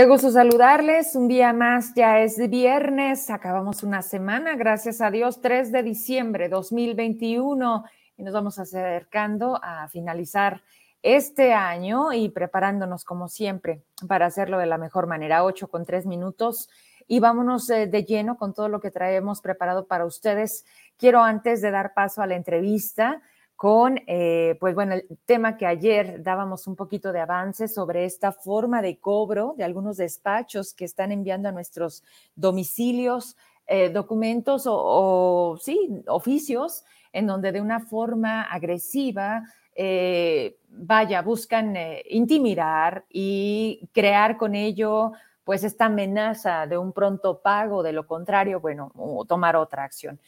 [0.00, 1.14] Qué gusto saludarles.
[1.14, 6.48] Un día más, ya es viernes, acabamos una semana, gracias a Dios, 3 de diciembre
[6.48, 7.84] 2021
[8.16, 10.62] y nos vamos acercando a finalizar
[11.02, 16.06] este año y preparándonos como siempre para hacerlo de la mejor manera, 8 con 3
[16.06, 16.70] minutos.
[17.06, 20.64] Y vámonos eh, de lleno con todo lo que traemos preparado para ustedes.
[20.96, 23.20] Quiero antes de dar paso a la entrevista,
[23.60, 28.32] con, eh, pues bueno, el tema que ayer dábamos un poquito de avance sobre esta
[28.32, 32.02] forma de cobro de algunos despachos que están enviando a nuestros
[32.34, 39.42] domicilios eh, documentos o, sí, oficios en donde de una forma agresiva,
[39.76, 41.76] eh, vaya, buscan
[42.08, 45.12] intimidar y crear con ello
[45.44, 48.90] pues esta amenaza de un pronto pago, de lo contrario, bueno,
[49.28, 50.18] tomar otra acción.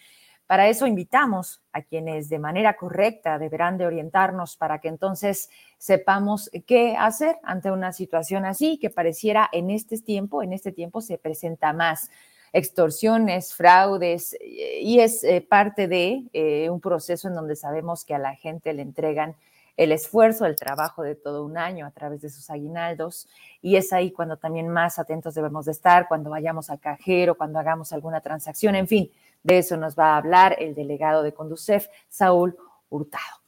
[0.47, 6.51] Para eso invitamos a quienes de manera correcta deberán de orientarnos para que entonces sepamos
[6.67, 11.19] qué hacer ante una situación así que pareciera en este tiempo, en este tiempo se
[11.19, 12.11] presenta más.
[12.53, 18.19] Extorsiones, fraudes, y es eh, parte de eh, un proceso en donde sabemos que a
[18.19, 19.37] la gente le entregan
[19.77, 23.29] el esfuerzo, el trabajo de todo un año a través de sus aguinaldos,
[23.63, 27.59] y es ahí cuando también más atentos debemos de estar, cuando vayamos al cajero, cuando
[27.59, 29.11] hagamos alguna transacción, en fin,
[29.43, 32.57] de eso nos va a hablar el delegado de Conducef, Saúl
[32.89, 33.43] Hurtado.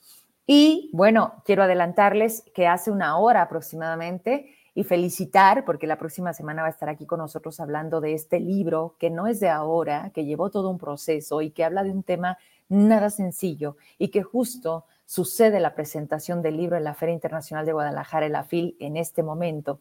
[0.47, 6.63] Y bueno, quiero adelantarles que hace una hora aproximadamente y felicitar, porque la próxima semana
[6.63, 10.11] va a estar aquí con nosotros hablando de este libro que no es de ahora,
[10.13, 14.23] que llevó todo un proceso y que habla de un tema nada sencillo y que
[14.23, 18.97] justo sucede la presentación del libro en la Feria Internacional de Guadalajara, la FIL, en
[18.97, 19.81] este momento.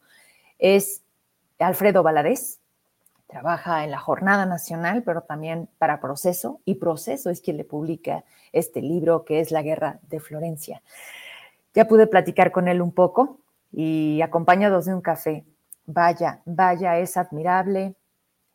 [0.60, 1.02] Es
[1.60, 2.60] Alfredo Valadez,
[3.28, 8.24] trabaja en la Jornada Nacional, pero también para Proceso, y Proceso es quien le publica
[8.52, 10.82] este libro que es La Guerra de Florencia.
[11.74, 13.40] Ya pude platicar con él un poco
[13.72, 15.46] y acompañados de un café.
[15.86, 17.96] Vaya, vaya, es admirable,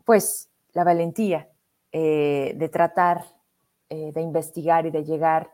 [0.05, 1.49] pues la valentía
[1.93, 3.25] eh, de tratar
[3.91, 5.50] eh, de investigar y de llegar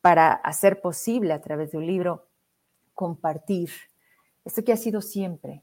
[0.00, 2.26] para hacer posible a través de un libro
[2.94, 3.70] compartir
[4.44, 5.62] esto que ha sido siempre,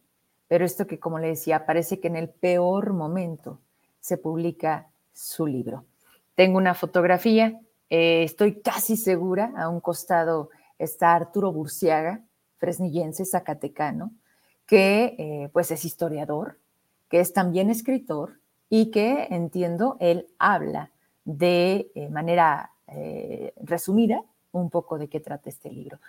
[0.51, 3.62] pero esto que, como le decía, parece que en el peor momento
[4.01, 5.85] se publica su libro.
[6.35, 7.57] Tengo una fotografía,
[7.89, 12.25] eh, estoy casi segura, a un costado está Arturo Burciaga,
[12.57, 14.11] fresnillense, zacatecano,
[14.66, 16.59] que eh, pues es historiador,
[17.07, 20.91] que es también escritor y que entiendo, él habla
[21.23, 22.72] de eh, manera
[23.63, 26.00] resumida un poco de qué trata este libro.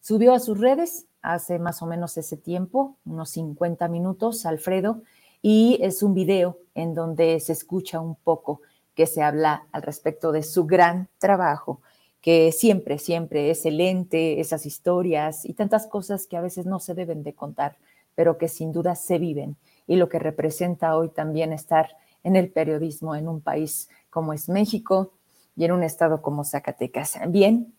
[0.00, 5.02] Subió a sus redes hace más o menos ese tiempo, unos 50 minutos, Alfredo,
[5.42, 8.60] y es un video en donde se escucha un poco
[8.94, 11.80] que se habla al respecto de su gran trabajo,
[12.20, 16.94] que siempre, siempre es excelente, esas historias y tantas cosas que a veces no se
[16.94, 17.76] deben de contar,
[18.14, 19.56] pero que sin duda se viven
[19.86, 24.48] y lo que representa hoy también estar en el periodismo en un país como es
[24.48, 25.12] México
[25.56, 27.18] y en un estado como Zacatecas.
[27.28, 27.72] Bien,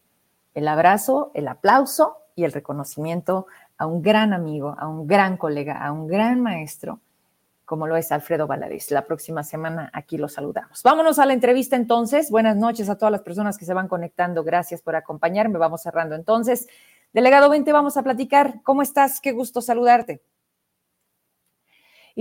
[0.54, 5.78] el abrazo, el aplauso y el reconocimiento a un gran amigo, a un gran colega,
[5.78, 7.00] a un gran maestro,
[7.66, 8.92] como lo es Alfredo Valadez.
[8.92, 10.82] La próxima semana aquí lo saludamos.
[10.84, 12.32] Vámonos a la entrevista entonces.
[12.32, 14.44] Buenas noches a todas las personas que se van conectando.
[14.44, 15.60] Gracias por acompañarme.
[15.60, 16.68] Vamos cerrando entonces.
[17.14, 18.62] Delegado 20, vamos a platicar.
[18.64, 19.22] ¿Cómo estás?
[19.22, 20.22] Qué gusto saludarte.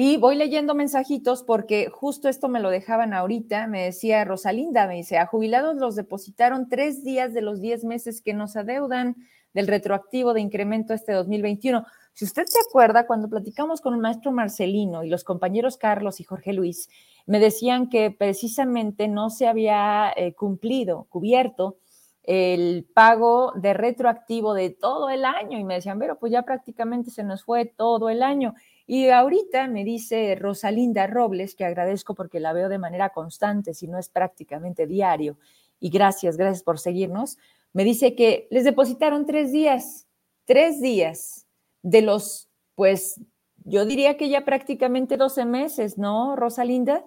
[0.00, 4.94] Y voy leyendo mensajitos porque justo esto me lo dejaban ahorita, me decía Rosalinda, me
[4.94, 9.16] dice, a jubilados los depositaron tres días de los diez meses que nos adeudan
[9.54, 11.84] del retroactivo de incremento este 2021.
[12.14, 16.24] Si usted se acuerda, cuando platicamos con el maestro Marcelino y los compañeros Carlos y
[16.24, 16.88] Jorge Luis,
[17.26, 21.78] me decían que precisamente no se había eh, cumplido, cubierto
[22.28, 27.10] el pago de retroactivo de todo el año y me decían, pero pues ya prácticamente
[27.10, 28.54] se nos fue todo el año.
[28.90, 33.86] Y ahorita me dice Rosalinda Robles, que agradezco porque la veo de manera constante, si
[33.86, 35.36] no es prácticamente diario,
[35.78, 37.36] y gracias, gracias por seguirnos,
[37.74, 40.08] me dice que les depositaron tres días,
[40.46, 41.46] tres días
[41.82, 43.20] de los, pues
[43.58, 47.04] yo diría que ya prácticamente 12 meses, ¿no, Rosalinda?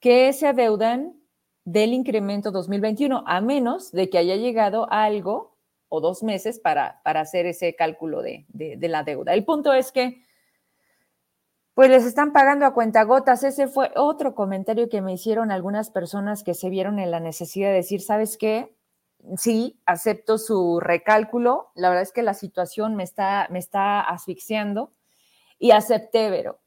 [0.00, 1.14] Que se adeudan
[1.64, 5.56] del incremento 2021, a menos de que haya llegado algo
[5.88, 9.34] o dos meses para, para hacer ese cálculo de, de la deuda.
[9.34, 10.24] El punto es que
[11.74, 13.44] pues les están pagando a cuentagotas.
[13.44, 17.68] Ese fue otro comentario que me hicieron algunas personas que se vieron en la necesidad
[17.68, 18.76] de decir, ¿sabes qué?
[19.36, 21.70] Sí, acepto su recálculo.
[21.74, 24.92] La verdad es que la situación me está, me está asfixiando
[25.58, 26.60] y acepté, pero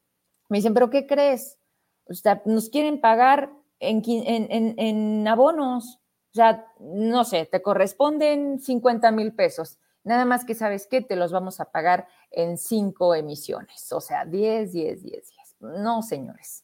[0.50, 1.60] me dicen, ¿pero qué crees?
[2.07, 6.00] O sea, nos quieren pagar en, en, en abonos.
[6.31, 11.16] O sea, no sé, te corresponden 50 mil pesos Nada más que sabes que te
[11.16, 15.56] los vamos a pagar en cinco emisiones, o sea, 10, 10, 10, 10.
[15.60, 16.63] No, señores.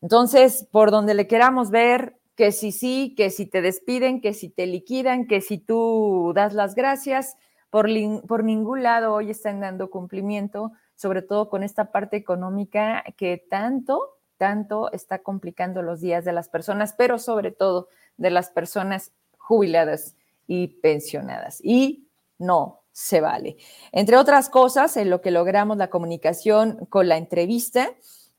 [0.00, 4.48] Entonces, por donde le queramos ver, que si sí, que si te despiden, que si
[4.48, 7.36] te liquidan, que si tú das las gracias,
[7.70, 7.88] por,
[8.26, 14.18] por ningún lado hoy están dando cumplimiento, sobre todo con esta parte económica que tanto,
[14.38, 20.16] tanto está complicando los días de las personas, pero sobre todo de las personas jubiladas
[20.46, 21.60] y pensionadas.
[21.62, 22.08] Y
[22.42, 23.56] no se vale.
[23.90, 27.90] Entre otras cosas, en lo que logramos la comunicación con la entrevista,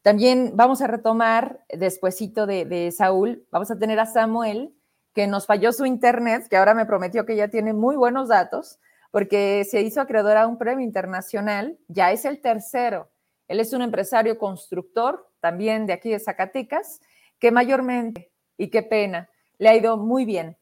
[0.03, 4.75] también vamos a retomar, despuesito de, de, Saúl, vamos a tener a Samuel,
[5.13, 8.79] que nos falló su internet, que ahora me prometió que ya tiene muy buenos datos,
[9.11, 13.09] porque se hizo acreedor a un premio internacional, ya es el tercero.
[13.47, 16.99] Él es un empresario constructor, también de aquí de Zacatecas,
[17.39, 20.57] que mayormente, y qué pena, le ha ido muy bien,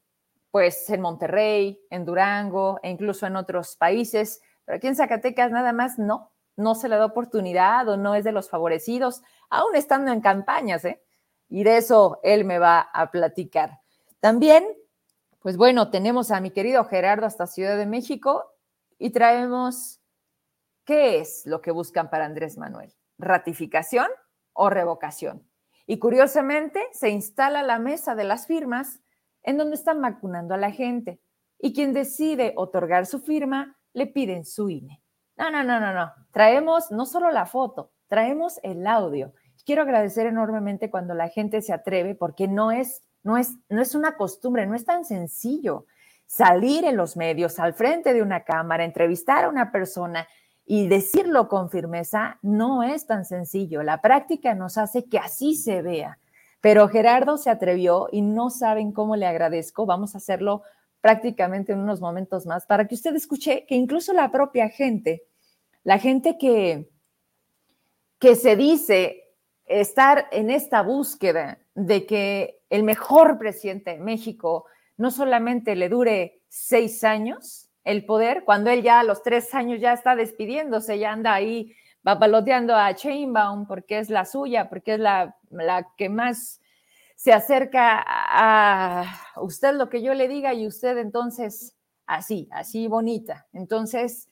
[0.51, 5.73] pues en Monterrey, en Durango e incluso en otros países, pero aquí en Zacatecas nada
[5.73, 10.11] más no, no se le da oportunidad o no es de los favorecidos, aún estando
[10.11, 11.01] en campañas, ¿eh?
[11.49, 13.79] Y de eso él me va a platicar.
[14.19, 14.65] También,
[15.39, 18.53] pues bueno, tenemos a mi querido Gerardo hasta Ciudad de México
[18.97, 19.99] y traemos,
[20.85, 22.93] ¿qué es lo que buscan para Andrés Manuel?
[23.17, 24.07] ¿Ratificación
[24.53, 25.45] o revocación?
[25.87, 29.01] Y curiosamente se instala la mesa de las firmas
[29.43, 31.19] en donde están vacunando a la gente.
[31.59, 35.01] Y quien decide otorgar su firma, le piden su INE.
[35.37, 36.11] No, no, no, no, no.
[36.31, 39.33] Traemos no solo la foto, traemos el audio.
[39.65, 43.95] Quiero agradecer enormemente cuando la gente se atreve porque no es, no es, no es
[43.95, 45.85] una costumbre, no es tan sencillo
[46.31, 50.27] salir en los medios, al frente de una cámara, entrevistar a una persona
[50.65, 53.83] y decirlo con firmeza, no es tan sencillo.
[53.83, 56.19] La práctica nos hace que así se vea.
[56.61, 59.85] Pero Gerardo se atrevió y no saben cómo le agradezco.
[59.85, 60.61] Vamos a hacerlo
[61.01, 65.23] prácticamente en unos momentos más para que usted escuche que incluso la propia gente,
[65.83, 66.89] la gente que,
[68.19, 69.23] que se dice
[69.65, 74.65] estar en esta búsqueda de que el mejor presidente de México
[74.97, 79.79] no solamente le dure seis años el poder, cuando él ya a los tres años
[79.81, 84.99] ya está despidiéndose, ya anda ahí papaloteando a Chainbaum porque es la suya, porque es
[84.99, 86.61] la, la que más
[87.15, 89.05] se acerca a
[89.37, 91.75] usted lo que yo le diga y usted entonces
[92.07, 93.47] así, así bonita.
[93.53, 94.29] Entonces,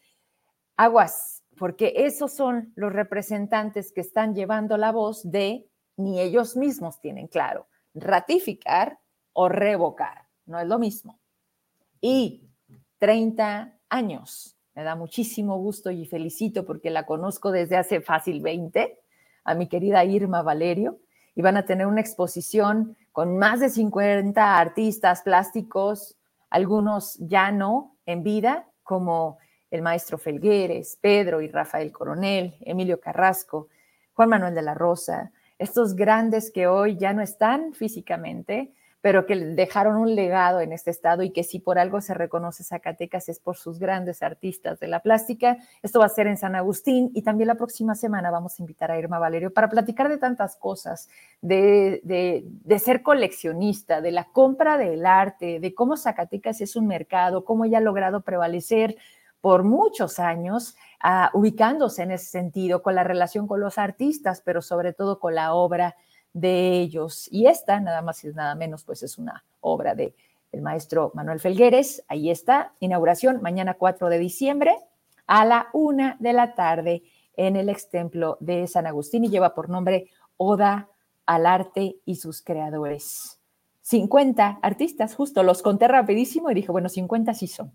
[0.76, 7.00] aguas, porque esos son los representantes que están llevando la voz de ni ellos mismos
[7.02, 9.00] tienen claro, ratificar
[9.34, 11.20] o revocar, no es lo mismo.
[12.02, 12.50] Y
[12.98, 19.00] 30 años, me da muchísimo gusto y felicito porque la conozco desde hace fácil 20,
[19.44, 21.00] a mi querida Irma Valerio,
[21.36, 26.18] y van a tener una exposición con más de 50 artistas plásticos,
[26.50, 29.38] algunos ya no en vida, como
[29.72, 33.68] el maestro Felgueres, Pedro y Rafael Coronel, Emilio Carrasco,
[34.14, 39.36] Juan Manuel de la Rosa, estos grandes que hoy ya no están físicamente, pero que
[39.36, 43.40] dejaron un legado en este estado y que si por algo se reconoce Zacatecas es
[43.40, 45.58] por sus grandes artistas de la plástica.
[45.82, 48.92] Esto va a ser en San Agustín y también la próxima semana vamos a invitar
[48.92, 51.10] a Irma Valerio para platicar de tantas cosas,
[51.42, 57.46] de, de, ser coleccionista, de la compra del arte, de cómo Zacatecas es un mercado,
[57.46, 58.98] cómo ella ha logrado prevalecer
[59.42, 64.62] por muchos años, uh, ubicándose en ese sentido, con la relación con los artistas, pero
[64.62, 65.96] sobre todo con la obra
[66.34, 67.28] de ellos.
[67.32, 70.16] Y esta, nada más y nada menos, pues es una obra de
[70.52, 72.04] el maestro Manuel Felgueres.
[72.08, 74.78] Ahí está, inauguración mañana 4 de diciembre
[75.28, 77.04] a la una de la tarde
[77.38, 80.90] en el ex templo de San Agustín y lleva por nombre Oda
[81.26, 83.40] al arte y sus creadores.
[83.82, 87.72] 50 artistas, justo los conté rapidísimo y dije, bueno, 50 sí son.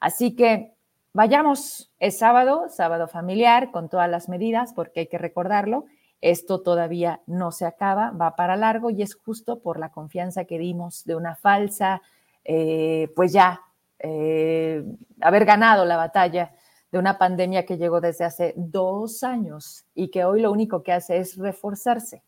[0.00, 0.74] Así que
[1.12, 5.84] vayamos, es sábado, sábado familiar, con todas las medidas, porque hay que recordarlo,
[6.24, 10.58] esto todavía no se acaba, va para largo y es justo por la confianza que
[10.58, 12.00] dimos de una falsa,
[12.44, 13.60] eh, pues ya,
[13.98, 14.82] eh,
[15.20, 16.54] haber ganado la batalla
[16.90, 20.92] de una pandemia que llegó desde hace dos años y que hoy lo único que
[20.92, 22.22] hace es reforzarse.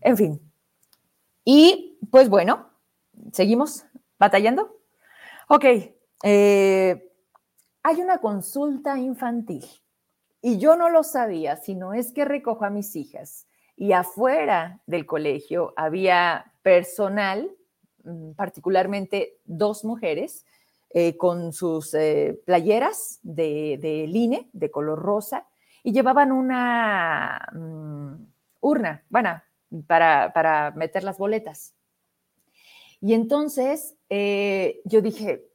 [0.00, 0.52] En fin.
[1.44, 2.70] Y pues bueno,
[3.32, 3.86] seguimos
[4.20, 4.78] batallando.
[5.48, 5.64] Ok,
[6.22, 7.12] eh,
[7.82, 9.64] hay una consulta infantil
[10.42, 15.06] y yo no lo sabía, sino es que recojo a mis hijas y afuera del
[15.06, 17.50] colegio había personal,
[18.04, 20.44] mm, particularmente dos mujeres,
[20.90, 25.46] eh, con sus eh, playeras de, de, line de color rosa
[25.82, 28.14] y llevaban una mm,
[28.60, 29.40] urna, bueno,
[29.86, 31.74] para, meter las boletas.
[33.00, 35.48] Y entonces eh, yo dije,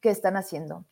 [0.00, 0.84] ¿qué están haciendo?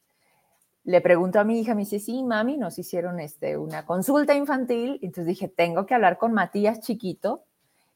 [0.85, 4.99] Le pregunto a mi hija, me dice, sí, mami, nos hicieron este, una consulta infantil.
[5.03, 7.45] Entonces dije, tengo que hablar con Matías chiquito.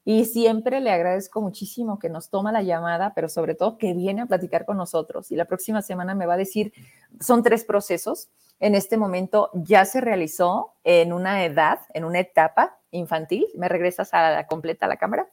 [0.05, 4.21] Y siempre le agradezco muchísimo que nos toma la llamada, pero sobre todo que viene
[4.21, 5.31] a platicar con nosotros.
[5.31, 6.73] Y la próxima semana me va a decir,
[7.19, 8.29] son tres procesos.
[8.59, 13.45] En este momento ya se realizó en una edad, en una etapa infantil.
[13.55, 15.29] ¿Me regresas a la completa la cámara?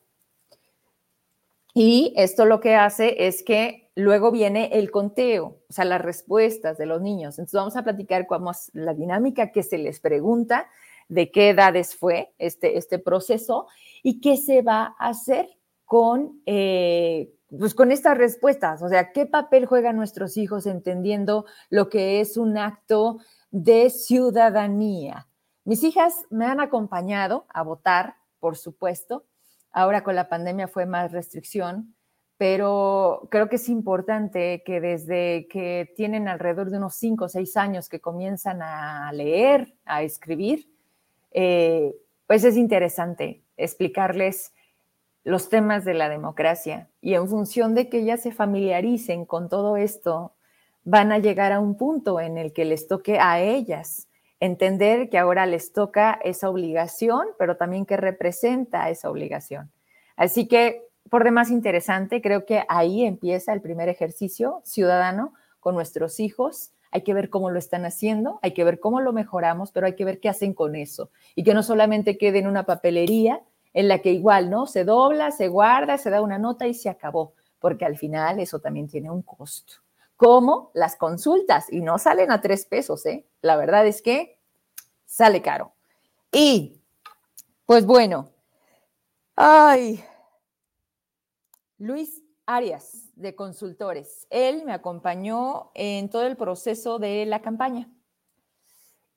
[1.79, 6.77] Y esto lo que hace es que Luego viene el conteo, o sea, las respuestas
[6.77, 7.39] de los niños.
[7.39, 10.69] Entonces vamos a platicar cómo la dinámica que se les pregunta,
[11.09, 13.69] de qué edades fue este, este proceso
[14.03, 15.49] y qué se va a hacer
[15.87, 18.83] con, eh, pues con estas respuestas.
[18.83, 25.27] O sea, qué papel juegan nuestros hijos entendiendo lo que es un acto de ciudadanía.
[25.65, 29.25] Mis hijas me han acompañado a votar, por supuesto.
[29.77, 31.95] Ahora con la pandemia fue más restricción,
[32.39, 37.59] pero creo que es importante que desde que tienen alrededor de unos 5 o 6
[37.59, 40.73] años que comienzan a leer, a escribir,
[41.31, 41.95] eh,
[42.27, 44.55] pues es interesante explicarles
[45.25, 46.89] los temas de la democracia.
[47.03, 50.33] Y en función de que ellas se familiaricen con todo esto,
[50.85, 54.09] van a llegar a un punto en el que les toque a ellas
[54.41, 59.71] entender que ahora les toca esa obligación, pero también que representa esa obligación.
[60.17, 62.21] Así que por demás interesante.
[62.21, 66.73] Creo que ahí empieza el primer ejercicio ciudadano con nuestros hijos.
[66.91, 69.95] Hay que ver cómo lo están haciendo, hay que ver cómo lo mejoramos, pero hay
[69.95, 71.11] que ver qué hacen con eso.
[71.35, 73.43] Y que no solamente quede en una papelería
[73.75, 74.67] en la que igual, ¿no?
[74.67, 78.61] Se dobla, se guarda, se da una nota y se acabó, porque al final eso
[78.61, 79.75] también tiene un costo.
[80.17, 83.27] Como las consultas, y no salen a tres pesos, ¿eh?
[83.43, 84.41] La verdad es que
[85.05, 85.73] sale caro.
[86.33, 86.81] Y,
[87.67, 88.31] pues bueno,
[89.35, 90.03] ay,
[91.79, 94.27] Luis Arias, de Consultores.
[94.31, 97.91] Él me acompañó en todo el proceso de la campaña.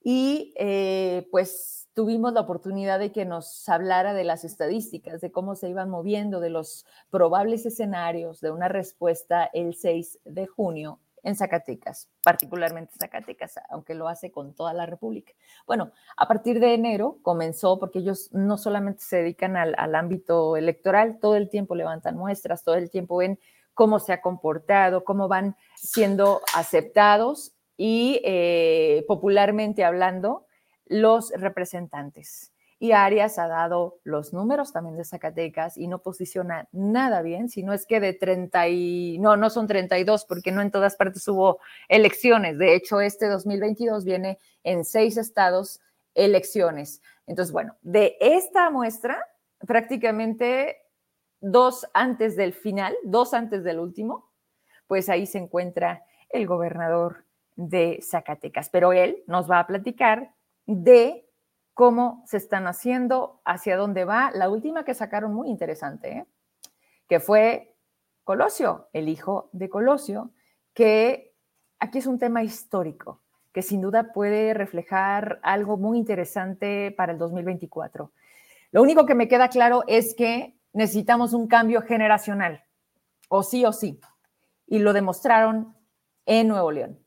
[0.01, 5.57] Y eh, pues tuvimos la oportunidad de que nos hablara de las estadísticas, de cómo
[5.57, 11.35] se iban moviendo, de los probables escenarios de una respuesta el 6 de junio en
[11.35, 15.33] Zacatecas, particularmente Zacatecas, aunque lo hace con toda la República.
[15.67, 21.19] Bueno, a partir de enero comenzó, porque ellos no solamente se dedican al, ámbito electoral,
[21.19, 23.41] todo el tiempo levantan muestras, todo el tiempo ven
[23.73, 30.45] cómo se ha comportado, cómo van siendo aceptados y eh, popularmente hablando
[30.89, 37.21] los representantes y Arias ha dado los números también de Zacatecas y no posiciona nada
[37.21, 40.95] bien, sino es que de 30 y, no, no son 32 porque no en todas
[40.95, 42.57] partes hubo elecciones.
[42.57, 45.81] De hecho, este 2022 viene en seis estados
[46.15, 47.01] elecciones.
[47.27, 49.25] Entonces, bueno, de esta muestra,
[49.67, 50.77] prácticamente
[51.41, 54.29] dos antes del final, dos antes del último,
[54.87, 57.25] pues ahí se encuentra el gobernador
[57.57, 58.69] de Zacatecas.
[58.69, 60.31] Pero él nos va a platicar
[60.75, 61.27] de
[61.73, 64.31] cómo se están haciendo, hacia dónde va.
[64.31, 66.25] La última que sacaron muy interesante, ¿eh?
[67.07, 67.75] que fue
[68.23, 70.31] Colosio, el hijo de Colosio,
[70.73, 71.33] que
[71.79, 77.17] aquí es un tema histórico, que sin duda puede reflejar algo muy interesante para el
[77.17, 78.11] 2024.
[78.71, 82.63] Lo único que me queda claro es que necesitamos un cambio generacional,
[83.27, 83.99] o sí o sí,
[84.67, 85.75] y lo demostraron
[86.27, 86.99] en Nuevo León.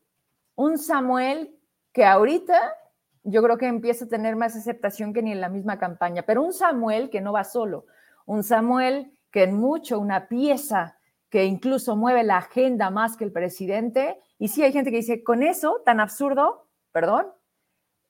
[0.55, 1.57] Un Samuel
[1.93, 2.75] que ahorita
[3.23, 6.23] yo creo que empieza a tener más aceptación que ni en la misma campaña.
[6.23, 7.85] Pero un Samuel que no va solo,
[8.25, 10.97] un Samuel que en mucho una pieza
[11.29, 14.19] que incluso mueve la agenda más que el presidente.
[14.37, 17.25] Y sí hay gente que dice, con eso tan absurdo, perdón,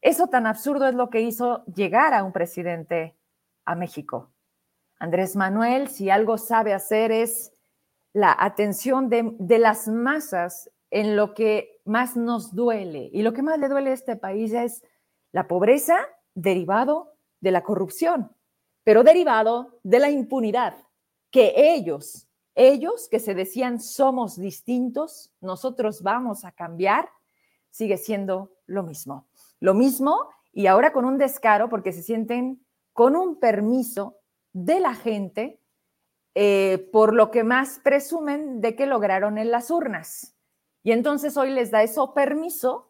[0.01, 3.15] eso tan absurdo es lo que hizo llegar a un presidente
[3.63, 4.33] a México.
[4.99, 7.53] Andrés Manuel, si algo sabe hacer es
[8.11, 13.09] la atención de, de las masas en lo que más nos duele.
[13.13, 14.83] Y lo que más le duele a este país es
[15.33, 15.97] la pobreza
[16.33, 18.33] derivado de la corrupción,
[18.85, 20.75] pero derivado de la impunidad,
[21.29, 27.09] que ellos, ellos que se decían somos distintos, nosotros vamos a cambiar,
[27.69, 29.27] sigue siendo lo mismo.
[29.59, 32.63] Lo mismo y ahora con un descaro porque se sienten
[32.93, 34.19] con un permiso
[34.53, 35.59] de la gente
[36.35, 40.35] eh, por lo que más presumen de que lograron en las urnas.
[40.83, 42.89] Y entonces hoy les da eso permiso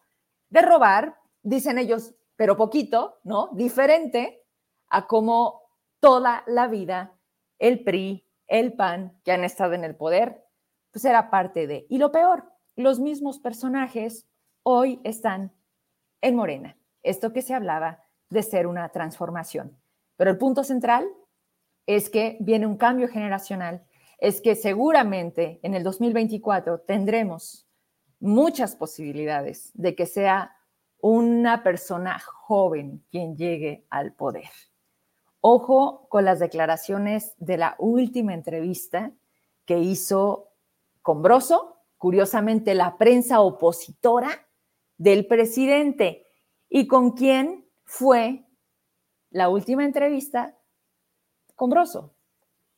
[0.50, 3.50] de robar, dicen ellos, pero poquito, ¿no?
[3.54, 4.46] Diferente
[4.90, 5.62] a como
[6.00, 7.18] toda la vida
[7.60, 10.46] el PRI, el PAN, que han estado en el poder,
[10.92, 11.86] pues era parte de.
[11.90, 14.28] Y lo peor, los mismos personajes
[14.63, 15.54] hoy están
[16.22, 16.78] en Morena.
[17.04, 19.78] Esto que se hablaba de ser una transformación.
[20.18, 21.08] Pero el punto central
[21.86, 23.86] es que viene un cambio generacional,
[24.20, 27.68] es que seguramente en el 2024 tendremos
[28.20, 30.56] muchas posibilidades de que sea
[31.03, 34.50] una persona joven quien llegue al poder.
[35.41, 39.12] Ojo con las declaraciones de la última entrevista
[39.65, 40.53] que hizo
[41.01, 44.48] Combroso, curiosamente la prensa opositora
[44.98, 46.25] del presidente,
[46.69, 48.45] y con quien fue
[49.29, 50.57] la última entrevista
[51.53, 52.15] Combroso,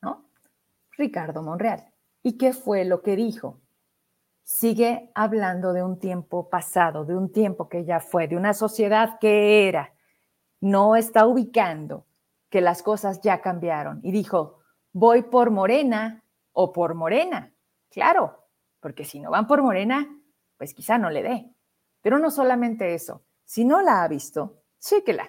[0.02, 0.32] ¿no?
[0.98, 1.94] Ricardo Monreal.
[2.24, 3.62] ¿Y qué fue lo que dijo?
[4.46, 9.18] Sigue hablando de un tiempo pasado, de un tiempo que ya fue, de una sociedad
[9.20, 9.96] que era.
[10.62, 12.06] No está ubicando
[12.50, 14.02] que las cosas ya cambiaron.
[14.04, 14.60] Y dijo,
[14.94, 16.24] voy por Morena
[16.54, 17.52] o por Morena.
[17.90, 18.46] Claro,
[18.80, 20.08] porque si no van por Morena,
[20.60, 21.50] pues quizá no le dé.
[22.04, 25.28] Pero no solamente eso, si no la ha visto, chéquela.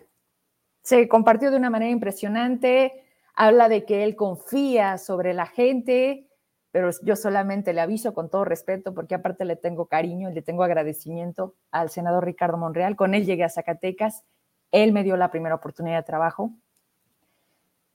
[0.83, 3.03] Se compartió de una manera impresionante,
[3.35, 6.29] habla de que él confía sobre la gente,
[6.77, 10.43] pero yo solamente le aviso con todo respeto, porque aparte le tengo cariño y le
[10.43, 12.97] tengo agradecimiento al senador Ricardo Monreal.
[12.97, 14.25] Con él llegué a Zacatecas,
[14.73, 16.53] él me dio la primera oportunidad de trabajo.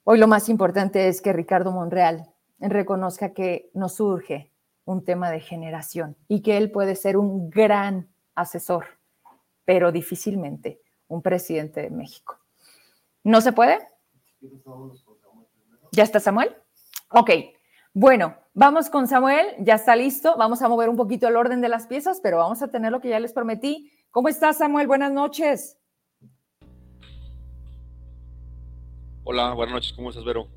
[0.04, 4.52] Hoy lo más importante es que Ricardo Monreal reconozca que nos surge
[4.84, 8.86] un tema de generación y que él puede ser un gran asesor,
[9.64, 12.40] pero difícilmente un presidente de México.
[13.24, 13.78] ¿No se puede?
[15.92, 16.56] ¿Ya está Samuel?
[17.12, 17.30] Ok,
[17.94, 21.68] bueno, vamos con Samuel, ya está listo, vamos a mover un poquito el orden de
[21.68, 23.92] las piezas, pero vamos a tener lo que ya les prometí.
[24.12, 24.88] ¿Cómo estás, Samuel?
[24.88, 25.78] Buenas noches.
[29.26, 30.48] Hola, buenas noches, ¿cómo estás, Vero?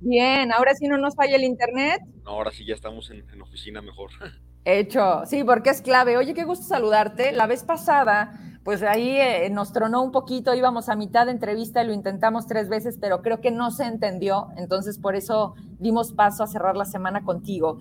[0.00, 2.00] Bien, ahora sí no nos falla el internet.
[2.24, 4.10] No, ahora sí ya estamos en, oficina mejor.
[4.64, 6.16] Hecho, sí, porque es clave.
[6.16, 7.32] Oye, qué gusto saludarte.
[7.32, 11.82] La vez pasada, pues ahí eh, nos tronó un poquito, íbamos a mitad de entrevista
[11.82, 14.48] y lo intentamos tres veces, pero creo que no se entendió.
[14.58, 17.78] Entonces, por eso dimos paso a cerrar la semana contigo.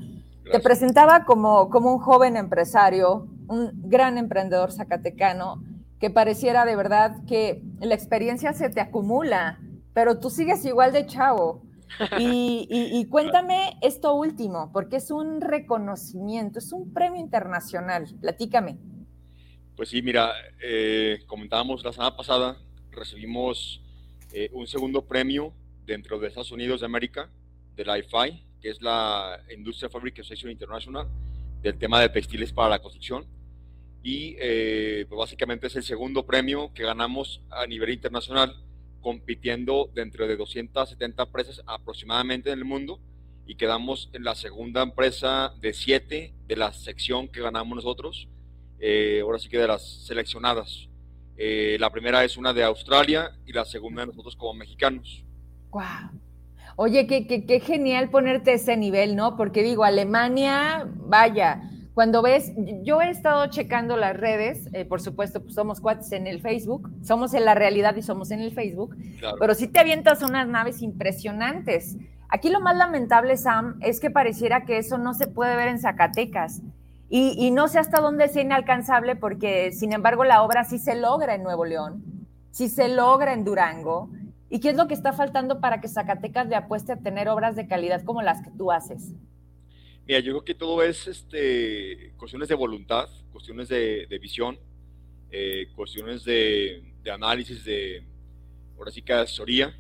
[0.50, 5.62] Te presentaba como, como un joven empresario, un gran emprendedor zacatecano,
[6.00, 9.60] que pareciera de verdad que la experiencia se te acumula,
[9.92, 11.64] pero tú sigues igual de chavo.
[12.18, 18.06] Y, cuéntame esto último, porque es un reconocimiento, es un premio internacional.
[18.22, 18.78] Platícame.
[19.78, 22.58] Pues sí, mira, eh, comentábamos la semana pasada,
[22.90, 23.80] recibimos
[24.34, 25.54] eh, un segundo premio
[25.86, 27.30] dentro de Estados Unidos de América,
[27.76, 31.08] de la IFI, que es la Industrial Fabric Association International,
[31.62, 33.28] del tema de textiles para la construcción.
[34.02, 38.56] Y eh, pues básicamente es el segundo premio que ganamos a nivel internacional
[39.00, 43.00] compitiendo dentro de 270 empresas aproximadamente en el mundo
[43.46, 48.28] y quedamos en la segunda empresa de siete de la sección que ganamos nosotros,
[48.80, 50.88] eh, ahora sí que de las seleccionadas.
[51.38, 55.24] Eh, la primera es una de Australia y la segunda de nosotros como mexicanos.
[55.70, 55.84] ¡Wow!
[56.76, 59.36] Oye, qué, qué, qué genial ponerte ese nivel, ¿no?
[59.36, 61.62] Porque digo, Alemania, vaya,
[61.98, 66.28] cuando ves, yo he estado checando las redes, eh, por supuesto, pues somos cuates en
[66.28, 68.96] el Facebook, somos en la realidad y somos en el Facebook,
[69.40, 71.98] pero sí te avientas unas naves impresionantes.
[72.30, 75.80] Aquí lo más lamentable, Sam, es que pareciera que eso no se puede ver en
[75.80, 76.62] Zacatecas.
[77.10, 80.96] Y, y no sé hasta dónde sea inalcanzable porque, sin embargo, la obra sí se
[80.96, 82.04] logra en Nuevo León,
[82.52, 84.10] sí se logra en Durango.
[84.50, 87.56] ¿Y qué es lo que está faltando para que Zacatecas le apueste a tener obras
[87.56, 89.12] de calidad como las que tú haces?
[90.08, 94.58] Mira, yo creo que todo es este, cuestiones de voluntad, cuestiones de, visión,
[95.32, 98.04] eh, cuestiones de, análisis, de,
[98.78, 99.76] ahora sí que asesoría.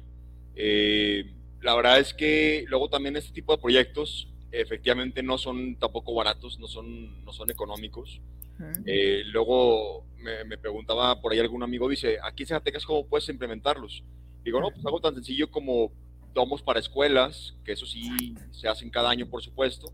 [0.53, 6.13] Eh, la verdad es que luego también este tipo de proyectos efectivamente no son tampoco
[6.13, 8.21] baratos, no son, no son económicos.
[8.85, 14.03] Eh, luego me, preguntaba por ahí algún amigo, dice, aquí en Zacatecas, ¿cómo puedes implementarlos?
[14.43, 15.91] Digo, no, pues algo tan sencillo como
[16.33, 19.91] tomos para escuelas, que eso sí se hacen cada año, por supuesto.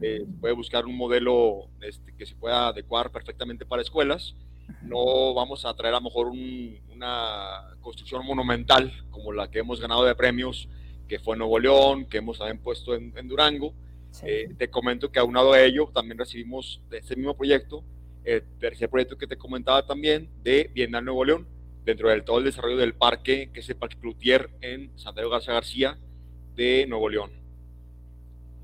[0.00, 4.34] Eh, puede buscar un modelo este, que se pueda adecuar perfectamente para escuelas.
[4.82, 10.04] No vamos a traer a lo mejor una construcción monumental como la que hemos ganado
[10.04, 10.68] de premios,
[11.08, 13.72] que fue en Nuevo León, que hemos también puesto en, Durango.
[14.22, 17.84] Eh, te comento que aunado a ello también recibimos de este mismo proyecto
[18.24, 21.46] el tercer proyecto que te comentaba también de Bienal Nuevo León,
[21.84, 25.54] dentro del todo el desarrollo del parque, que es el Parque Cloutier en Santiago García
[25.54, 25.98] García
[26.54, 27.30] de Nuevo León.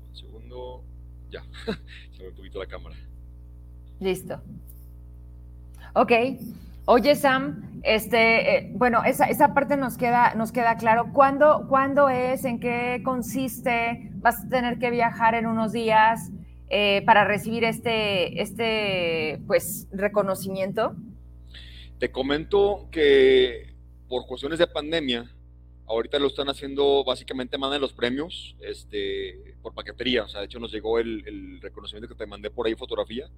[0.09, 0.83] Un segundo
[1.31, 1.43] ya,
[2.15, 2.95] se me un poquito la cámara.
[3.99, 4.39] Listo.
[5.93, 6.11] Ok.
[6.87, 11.11] Oye, Sam, este, eh, bueno, esa, esa, parte nos queda, nos queda claro.
[11.11, 12.45] ¿Cuándo, ¿Cuándo es?
[12.45, 14.11] ¿En qué consiste?
[14.25, 16.31] ¿Vas a tener que viajar en unos días
[16.71, 20.95] eh, para recibir este, este, pues, reconocimiento?
[21.99, 23.75] Te comento que
[24.09, 25.29] por cuestiones de pandemia,
[25.87, 30.23] Ahorita lo están haciendo básicamente mandan los premios este, por paquetería.
[30.23, 33.29] O sea, de hecho nos llegó el, reconocimiento que te mandé por ahí, fotografía.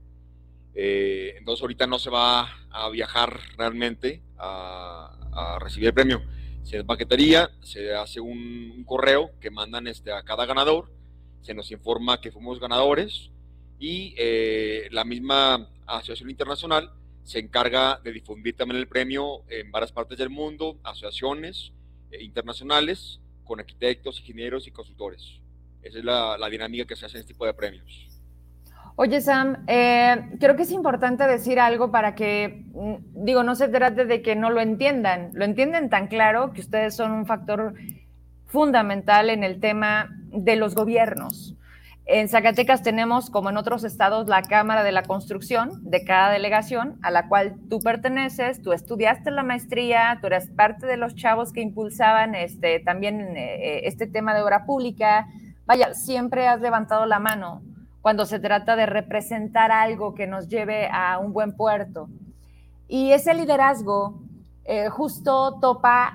[0.73, 6.21] Eh, entonces ahorita no se va a viajar realmente a, recibir el premio.
[6.67, 10.91] Se paquetería, se hace un, correo que mandan este, a cada ganador,
[11.41, 13.31] se nos informa que fuimos ganadores
[13.79, 16.91] y eh, la misma asociación internacional
[17.23, 21.71] se encarga de difundir también el premio en varias partes del mundo, asociaciones
[22.11, 25.39] eh, internacionales con arquitectos, ingenieros y consultores.
[25.81, 28.06] Esa es la, la dinámica que se hace en este tipo de premios.
[28.99, 33.67] Oye, Sam, eh, creo que es importante decir algo para que, mm, digo, no se
[33.67, 37.75] trate de que no lo entiendan, lo entienden tan claro que ustedes son un factor
[38.47, 41.55] fundamental en el tema de los gobiernos.
[42.07, 46.97] En Zacatecas tenemos, como en otros estados, la Cámara de la Construcción de cada delegación
[47.03, 51.53] a la cual tú perteneces, tú estudiaste la maestría, tú eres parte de los chavos
[51.53, 55.27] que impulsaban este, también eh, este tema de obra pública.
[55.67, 57.61] Vaya, siempre has levantado la mano
[58.07, 62.07] cuando se trata de representar algo que nos lleve a un buen puerto.
[62.87, 64.21] Y ese liderazgo
[64.63, 66.13] eh, justo topa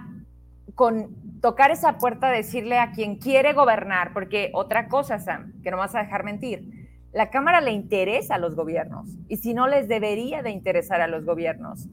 [0.75, 5.77] con tocar esa puerta, decirle a quien quiere gobernar, porque otra cosa, Sam, que no
[5.77, 9.87] vas a dejar mentir, la Cámara le interesa a los gobiernos y si no les
[9.87, 11.89] debería de interesar a los gobiernos.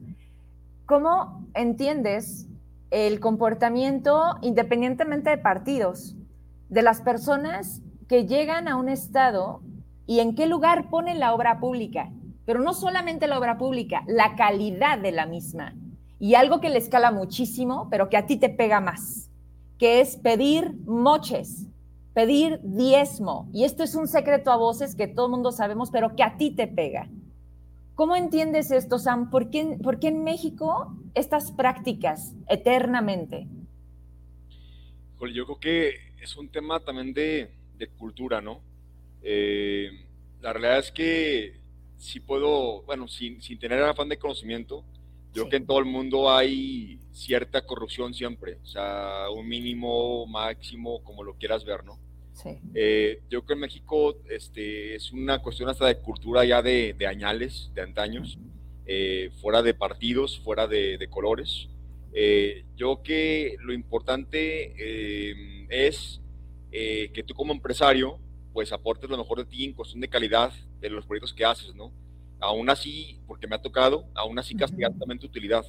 [0.86, 2.48] ¿Cómo entiendes
[2.90, 6.16] el comportamiento, independientemente de partidos,
[6.70, 9.60] de las personas que llegan a un estado
[10.10, 12.10] y en qué lugar pone la obra pública.
[12.44, 15.76] Pero no solamente la obra pública, la calidad de la misma.
[16.18, 19.30] Y algo que le escala muchísimo, pero que a ti te pega más,
[19.78, 21.68] que es pedir moches,
[22.12, 23.48] pedir diezmo.
[23.52, 26.36] Y esto es un secreto a voces que todo el mundo sabemos, pero que a
[26.36, 27.08] ti te pega.
[27.94, 29.30] ¿Cómo entiendes esto, Sam?
[29.30, 33.46] ¿Por qué, por qué en México estas prácticas eternamente?
[35.32, 37.48] Yo creo que es un tema también de
[37.96, 38.69] cultura, ¿no?
[39.22, 39.90] Eh,
[40.40, 41.60] la realidad es que
[41.96, 44.84] si puedo, bueno, sin, sin tener afán de conocimiento,
[45.32, 50.26] yo creo que en todo el mundo hay cierta corrupción siempre, o sea, un mínimo,
[50.26, 52.00] máximo, como lo quieras ver, ¿no?
[52.32, 52.50] Sí.
[52.74, 56.94] Eh, yo creo que en México este, es una cuestión hasta de cultura ya de,
[56.98, 58.38] de añales, de antaños,
[58.86, 61.68] eh, fuera de partidos, fuera de, de colores.
[62.12, 64.74] yo creo que lo importante
[65.70, 66.20] es
[66.72, 68.18] que tú como empresario
[68.52, 71.74] pues aportes lo mejor de ti en cuestión de calidad de los proyectos que haces,
[71.74, 71.92] ¿no?
[72.40, 75.64] Aún así, porque me ha tocado, aún así castigar también tu utilidad.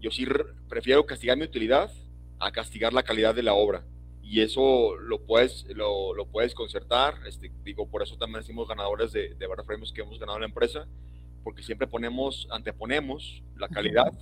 [0.00, 0.26] Yo sí
[0.68, 1.90] prefiero castigar mi utilidad
[2.38, 3.84] a castigar la calidad de la obra.
[4.22, 7.14] Y eso lo puedes, lo, lo puedes concertar.
[7.26, 10.42] Este, digo, por eso también decimos ganadores de, de varios premios que hemos ganado en
[10.42, 10.86] la empresa,
[11.44, 14.12] porque siempre ponemos, anteponemos la calidad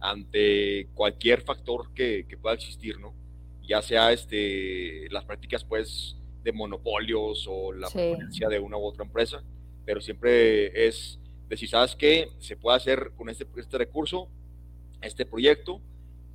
[0.00, 3.14] ante cualquier factor que, que pueda existir, ¿no?
[3.62, 8.14] Ya sea este, las prácticas, pues, de monopolios o la sí.
[8.48, 9.42] de una u otra empresa,
[9.84, 12.28] pero siempre es decir, ¿sabes qué?
[12.38, 14.28] Se puede hacer con este, este recurso,
[15.00, 15.80] este proyecto,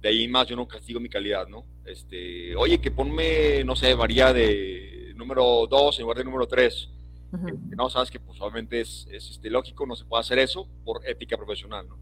[0.02, 1.66] de ahí más yo no castigo mi calidad, ¿no?
[1.86, 6.90] Este, oye, que ponme, no sé, varía de número 2 en lugar de número 3.
[7.32, 10.68] Este, no, sabes que pues obviamente es, es este, lógico, no se puede hacer eso
[10.84, 11.98] por ética profesional, ¿no?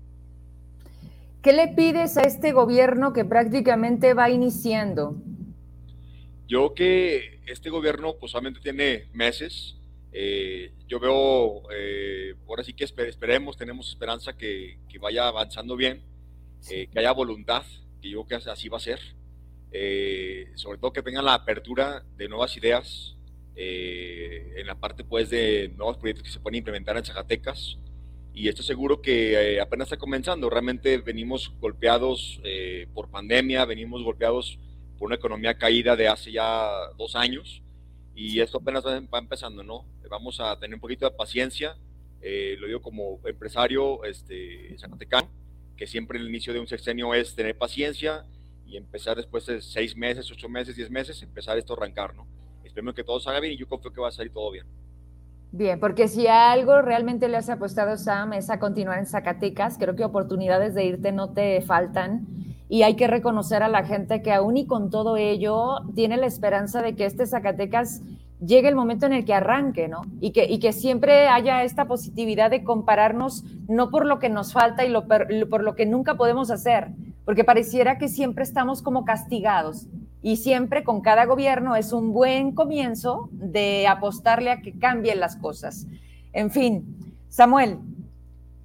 [1.41, 5.15] ¿Qué le pides a este gobierno que prácticamente va iniciando?
[6.48, 9.76] Yo que este gobierno pues solamente tiene meses,
[10.14, 16.02] eh, yo veo, eh, ahora sí que esperemos, tenemos esperanza que, que vaya avanzando bien,
[16.70, 17.64] eh, que haya voluntad,
[18.02, 19.00] que yo creo que así va a ser,
[19.72, 23.16] eh, sobre todo que tengan la apertura de nuevas ideas
[23.56, 27.78] eh, en la parte pues de nuevos proyectos que se pueden implementar en Zacatecas.
[28.34, 32.40] Y estoy seguro que apenas está comenzando, realmente venimos golpeados
[32.94, 34.60] por pandemia, venimos golpeados
[34.98, 37.62] por una economía caída de hace ya dos años
[38.16, 39.86] y esto apenas va empezando, ¿no?
[40.10, 41.78] Vamos a tener un poquito de paciencia,
[42.22, 45.30] eh, lo digo como empresario este, zacatecano,
[45.76, 48.26] que siempre el inicio de un sexenio es tener paciencia
[48.66, 52.26] y empezar después de seis meses, ocho meses, diez meses, empezar esto a arrancar, ¿no?
[52.64, 54.66] Esperemos que todo salga bien y yo confío que va a salir todo bien.
[55.52, 59.96] Bien, porque si algo realmente le has apostado, Sam, es a continuar en Zacatecas, creo
[59.96, 62.26] que oportunidades de irte no te faltan
[62.69, 66.25] y hay que reconocer a la gente que aún y con todo ello tiene la
[66.25, 68.01] esperanza de que este Zacatecas
[68.39, 70.01] llegue el momento en el que arranque, ¿no?
[70.19, 74.93] Y que, siempre haya esta positividad de compararnos no por lo que nos falta y
[75.45, 76.89] por lo que nunca podemos hacer,
[77.25, 79.88] porque pareciera que siempre estamos como castigados
[80.21, 85.38] y siempre con cada gobierno es un buen comienzo de apostarle a que cambien las
[85.38, 85.88] cosas.
[86.34, 87.80] En fin, Samuel,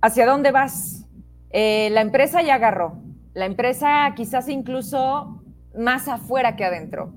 [0.01, 1.07] ¿hacia dónde vas?
[1.51, 2.97] Eh, la empresa ya agarró,
[3.35, 5.43] la empresa quizás incluso
[5.77, 7.13] más afuera que adentro.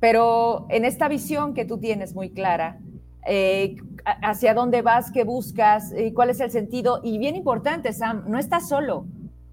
[0.00, 2.78] Pero en esta visión que tú tienes muy clara,
[3.26, 7.00] eh, hacia dónde vas, qué buscas, y cuál es el sentido.
[7.02, 9.06] Y bien importante, Sam, no estás solo.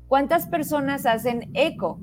[0.08, 2.00] ¿Cuántas personas hacen eco?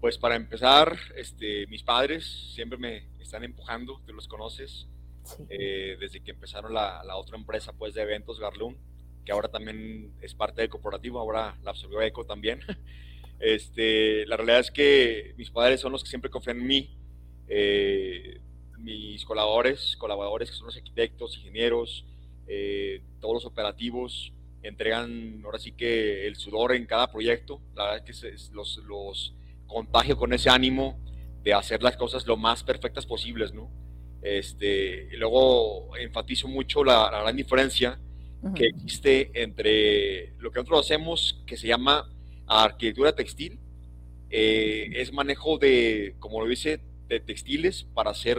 [0.00, 4.88] Pues para empezar, este, mis padres siempre me están empujando, tú los conoces,
[5.48, 8.76] eh, desde que empezaron la, la, otra empresa pues, de eventos, Garloon,
[9.24, 12.60] que ahora también es parte del corporativo, ahora la absorbió Eco también.
[13.44, 16.96] Este, la realidad es que mis padres son los que siempre confían en mí.
[17.48, 18.40] Eh,
[18.78, 22.06] mis colaboradores, colaboradores que son los arquitectos, ingenieros,
[22.46, 24.32] eh, todos los operativos,
[24.62, 27.60] entregan ahora sí que el sudor en cada proyecto.
[27.74, 29.34] La verdad es que los, los
[29.66, 31.00] contagio con ese ánimo
[31.42, 33.70] de hacer las cosas lo más perfectas posibles, ¿no?
[34.22, 37.98] Este, y luego enfatizo mucho la, gran diferencia
[38.54, 42.10] que existe entre lo que nosotros hacemos, que se llama
[42.46, 43.58] arquitectura textil,
[44.30, 48.38] eh, es manejo de, como lo dice, de textiles para hacer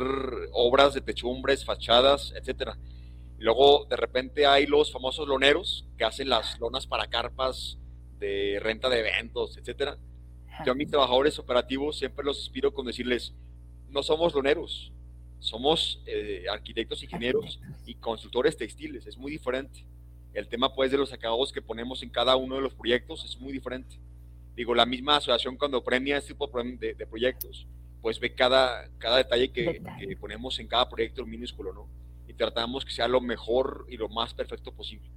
[0.52, 2.78] obras de techumbres, fachadas, etcétera.
[3.38, 7.78] Luego, de repente, hay los famosos loneros que hacen las lonas para carpas
[8.20, 9.98] de renta de eventos, etcétera.
[10.66, 13.34] Yo a mis trabajadores operativos siempre los inspiro con decirles,
[13.89, 14.92] no somos loneros,
[15.39, 19.86] somos eh, arquitectos, ingenieros y consultores textiles, es muy diferente.
[20.34, 23.39] El tema pues de los acabados que ponemos en cada uno de los proyectos es
[23.39, 24.00] muy diferente.
[24.56, 27.67] Digo, la misma asociación cuando premia este tipo de, de proyectos,
[28.02, 31.88] pues ve cada, cada detalle que, que, ponemos en cada proyecto minúsculo, ¿no?
[32.28, 35.10] Y tratamos que sea lo mejor y lo más perfecto posible.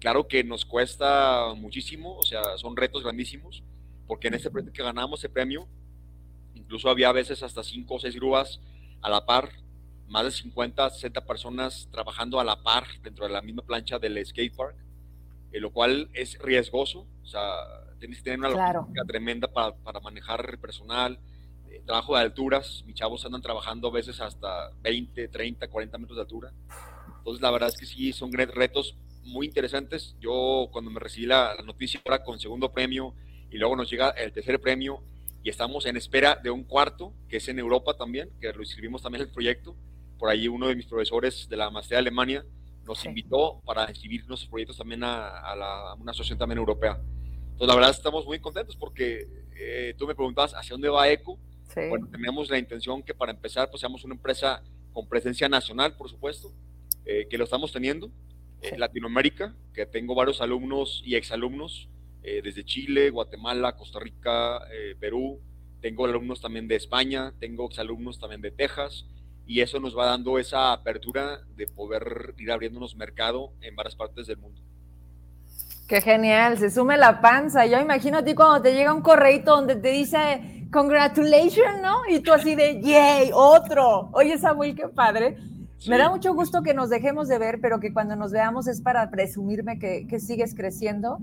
[0.00, 3.62] Claro que nos cuesta muchísimo, o sea, son retos grandísimos,
[4.06, 5.68] porque en este proyecto que ganamos el premio,
[6.54, 8.60] incluso había a veces hasta cinco o seis grúas
[9.00, 9.50] a la par
[10.08, 14.24] más de 50, 60 personas trabajando a la par dentro de la misma plancha del
[14.24, 14.76] skate park,
[15.52, 17.42] eh, lo cual es riesgoso, o sea,
[17.98, 21.18] tienes que tener una logística tremenda para, para, manejar el personal,
[21.70, 26.16] eh, trabajo de alturas, mis chavos andan trabajando a veces hasta 20, 30, 40 metros
[26.16, 26.52] de altura,
[27.18, 31.54] entonces la verdad es que sí, son retos muy interesantes, yo cuando me recibí la,
[31.54, 33.14] la noticia ahora con segundo premio
[33.50, 35.02] y luego nos llega el tercer premio,
[35.42, 39.02] y estamos en espera de un cuarto, que es en Europa también, que lo inscribimos
[39.02, 39.76] también en el proyecto
[40.18, 42.44] por ahí uno de mis profesores de la maestría de Alemania
[42.86, 47.00] nos invitó para inscribir nuestros proyectos también a, una asociación también europea.
[47.52, 51.38] Entonces, la verdad, estamos muy contentos porque eh, tú me preguntabas hacia dónde va ECO.
[51.88, 56.08] Bueno, tenemos la intención que para empezar, pues seamos una empresa con presencia nacional, por
[56.08, 56.52] supuesto,
[57.04, 58.10] eh, que lo estamos teniendo.
[58.62, 61.88] en Latinoamérica, que tengo varios alumnos y exalumnos
[62.22, 64.60] eh, desde Chile, Guatemala, Costa Rica,
[65.00, 65.40] Perú.
[65.80, 69.06] Tengo alumnos también de España, tengo exalumnos también de Texas
[69.46, 74.26] y eso nos va dando esa apertura de poder ir abriéndonos mercado en varias partes
[74.26, 74.60] del mundo.
[75.86, 77.66] Qué genial, se sume la panza.
[77.66, 82.00] Yo imagino a ti cuando te llega un correito donde te dice congratulations, ¿no?
[82.08, 84.08] Y tú así de yay, otro.
[84.12, 85.36] Oye, Samuel, qué padre.
[85.86, 88.80] Me da mucho gusto que nos dejemos de ver, pero que cuando nos veamos es
[88.80, 91.18] para presumirme que, que sigues creciendo.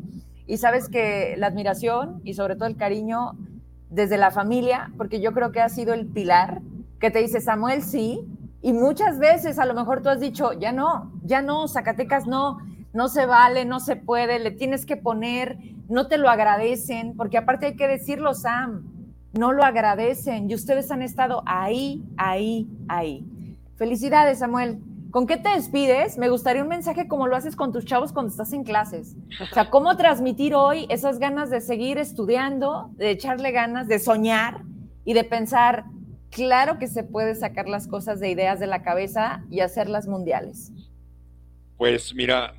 [0.45, 3.31] Y sabes que la admiración y sobre todo el cariño
[3.89, 6.61] desde la familia, porque yo creo que ha sido el pilar
[7.01, 8.25] que te dice, Samuel, sí,
[8.61, 12.59] y muchas veces a lo mejor tú has dicho, ya no, ya no, Zacatecas no,
[12.93, 15.57] no se vale, no se puede, le tienes que poner,
[15.89, 18.87] no te lo agradecen, porque aparte hay que decirlo, Sam,
[19.33, 23.25] no lo agradecen y ustedes han estado ahí, ahí, ahí.
[23.77, 24.79] Felicidades, Samuel.
[25.09, 26.17] ¿Con qué te despides?
[26.17, 29.17] Me gustaría un mensaje como lo haces con tus chavos cuando estás en clases.
[29.41, 34.61] O sea, cómo transmitir hoy esas ganas de seguir estudiando, de echarle ganas, de soñar
[35.03, 35.85] y de pensar,
[36.31, 40.71] claro que se puede sacar las cosas de ideas de la cabeza y hacerlas mundiales.
[41.77, 42.55] Pues mira,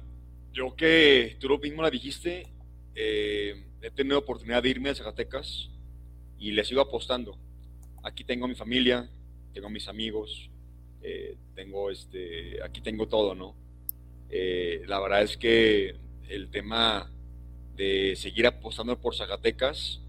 [0.52, 2.46] yo que tú lo mismo la dijiste,
[2.94, 5.70] eh, he tenido oportunidad de irme a Zacatecas
[6.38, 7.38] y le sigo apostando.
[8.02, 9.08] Aquí tengo mi familia,
[9.54, 10.50] tengo mis amigos,
[11.02, 13.54] eh, tengo este, aquí tengo todo, ¿no?
[14.28, 15.96] Eh, la verdad es que
[16.28, 17.10] el tema
[17.74, 20.00] de seguir apostando por Zacatecas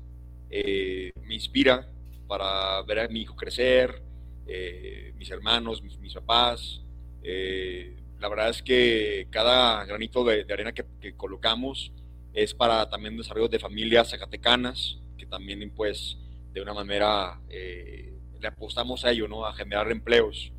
[0.50, 1.93] me inspira,
[2.28, 4.02] para ver a mi hijo crecer,
[4.46, 6.82] eh, mis hermanos, mis, papás.
[7.22, 11.92] Eh, la verdad es que cada granito de, arena que, colocamos
[12.34, 16.18] es para también desarrollo de familias zacatecanas, que también pues
[16.52, 19.46] de una manera eh, le apostamos a ello, ¿no?
[19.46, 20.52] A generar empleos.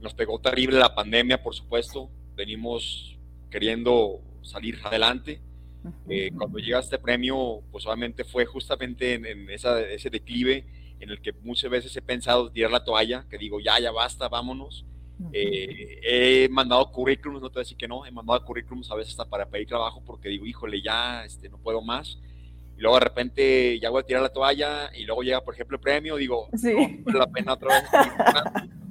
[0.00, 2.10] Nos pegó terrible la pandemia, por supuesto.
[2.34, 3.18] Venimos
[3.50, 5.40] queriendo salir adelante.
[6.36, 10.64] cuando llega este premio, pues obviamente fue justamente en, en esa, ese declive
[11.02, 14.28] en el que muchas veces he pensado tirar la toalla, que digo, ya, ya basta,
[14.28, 14.84] vámonos.
[15.32, 18.94] Eh, he mandado currículums, no te voy a decir que no, he mandado currículums a
[18.94, 22.18] veces hasta para pedir trabajo porque digo, híjole, ya este, no puedo más.
[22.76, 25.76] Y luego de repente ya voy a tirar la toalla y luego llega, por ejemplo,
[25.76, 26.72] el premio, digo, sí.
[26.72, 28.70] no, vale la pena otra vez.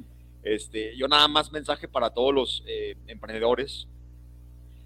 [0.43, 3.87] Este, yo nada más mensaje para todos los eh, emprendedores,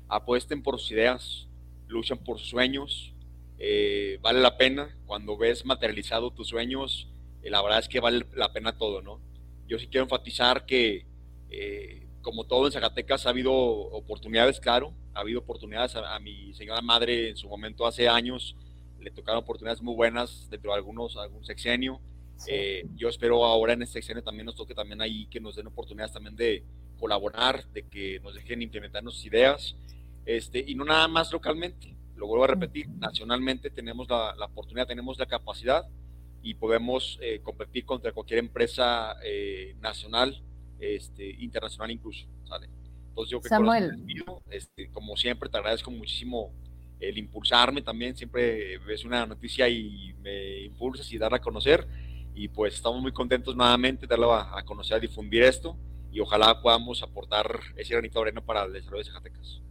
[0.09, 1.47] apuesten por sus ideas,
[1.87, 3.13] luchan por sus sueños,
[3.57, 7.07] eh, vale la pena cuando ves materializado tus sueños,
[7.49, 9.21] la verdad es que vale la pena todo, ¿no?
[9.67, 11.05] Yo sí quiero enfatizar que
[12.25, 15.95] como todo en Zacatecas ha habido oportunidades, claro, ha habido oportunidades.
[15.95, 18.55] A, mi señora madre en su momento hace años,
[18.99, 22.01] le tocaron oportunidades muy buenas dentro de algunos, algún sexenio,
[22.47, 25.67] eh, yo espero ahora en este sexenio también nos toque también ahí que nos den
[25.67, 26.63] oportunidades también de
[26.99, 29.75] colaborar, de que nos dejen implementar nuestras ideas,
[30.25, 34.87] este, y no nada más localmente, lo vuelvo a repetir, nacionalmente tenemos la, la oportunidad,
[34.87, 35.85] tenemos la capacidad
[36.45, 40.43] y podemos eh, competir contra cualquier empresa eh, nacional,
[40.79, 42.69] este, internacional incluso, ¿sale?
[43.09, 44.05] Entonces yo Samuel.
[44.51, 46.53] este, como siempre te agradezco muchísimo
[46.99, 51.87] el impulsarme también, siempre ves una noticia y me impulsas y darla a conocer
[52.35, 55.75] y pues estamos muy contentos nuevamente de darlo a, conocer, a difundir esto
[56.11, 59.61] y ojalá podamos aportar ese granito de arena para el desarrollo de Zacatecas.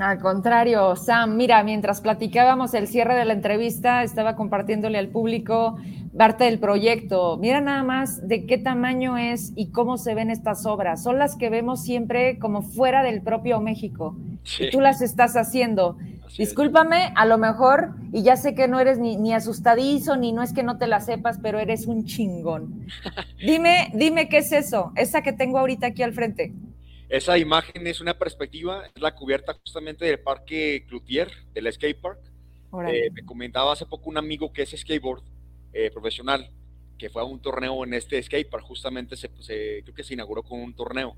[0.00, 5.76] Al contrario, Sam, mira, mientras platicábamos el cierre de la entrevista, estaba compartiéndole al público
[6.16, 7.36] parte del proyecto.
[7.38, 11.02] Mira nada más de qué tamaño es y cómo se ven estas obras.
[11.02, 14.16] Son las que vemos siempre como fuera del propio México.
[14.58, 15.96] Y tú las estás haciendo.
[16.36, 20.42] Discúlpame, a lo mejor, y ya sé que no eres ni, ni, asustadizo, ni no
[20.42, 22.86] es que no te la sepas, pero eres un chingón.
[23.38, 26.52] dime, dime qué es eso, esa que tengo ahorita aquí al frente.
[27.08, 32.20] Esa imagen es una perspectiva, es la cubierta justamente del Parque Cloutier, del skate park.
[32.88, 35.22] Eh, me comentaba hace poco un amigo que es skateboard
[35.72, 36.50] eh, profesional,
[36.98, 40.42] que fue a un torneo en este skate park, justamente se, creo que se inauguró
[40.42, 41.16] con un torneo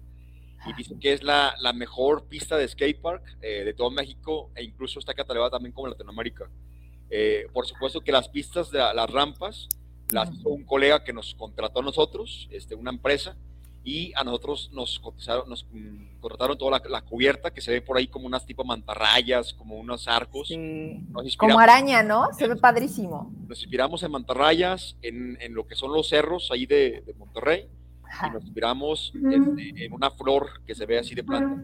[0.67, 4.65] y dice que es la, la mejor pista de skatepark eh, de todo México e
[4.65, 6.51] incluso está catalogada también como Latinoamérica.
[7.11, 9.69] Eh, por supuesto que las pistas de las rampas
[10.11, 13.37] las hizo un colega que nos contrató a nosotros, este, una empresa,
[13.87, 15.01] y a nosotros nos,
[15.47, 19.55] nos mm, contrataron toda la, cubierta que se ve por ahí como unas tipo mantarrayas,
[19.55, 20.53] como unos arcos.
[21.39, 22.29] Como araña, ¿no?
[22.37, 23.33] Se ve padrísimo.
[23.49, 27.69] Nos inspiramos en mantarrayas, en, en lo que son los cerros ahí de, de Monterrey
[28.27, 31.63] y nos inspiramos en, una flor que se ve así de planta.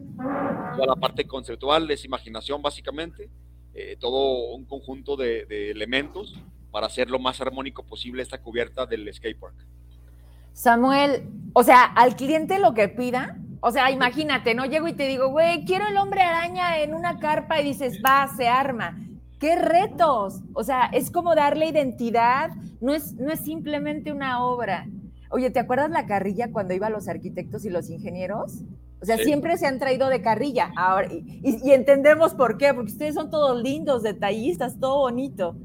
[0.76, 3.30] Toda la parte conceptual es imaginación básicamente,
[3.74, 6.38] eh, todo un conjunto de, elementos
[6.70, 9.54] para hacer lo más armónico posible esta cubierta del skatepark.
[10.52, 15.06] Samuel, o sea, al cliente lo que pida, o sea, imagínate, no llego y te
[15.06, 18.98] digo, güey, quiero el hombre araña en una carpa y dices, va, se arma.
[19.38, 20.42] ¡Qué retos!
[20.52, 24.86] O sea, es como darle identidad, no es, no es simplemente una obra,
[25.32, 28.64] Oye, ¿te acuerdas la carrilla cuando iba los arquitectos y los ingenieros?
[29.00, 30.70] O sea, siempre se han traído de carrilla.
[30.76, 35.56] Ahora, y, entendemos por qué, porque ustedes son todos lindos, detallistas, todo bonito.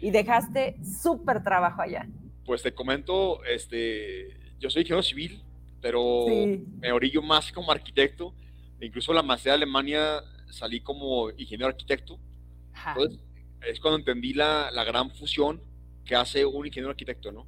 [0.00, 2.08] Y dejaste súper trabajo allá.
[2.46, 5.42] Pues te comento, este, yo soy ingeniero civil,
[5.80, 6.26] pero
[6.78, 8.32] me orillo más como arquitecto.
[8.80, 12.18] Incluso la maestría de Alemania salí como ingeniero arquitecto.
[12.88, 13.20] Entonces,
[13.66, 15.60] es cuando entendí la, la gran fusión
[16.04, 17.46] que hace un ingeniero arquitecto, ¿no?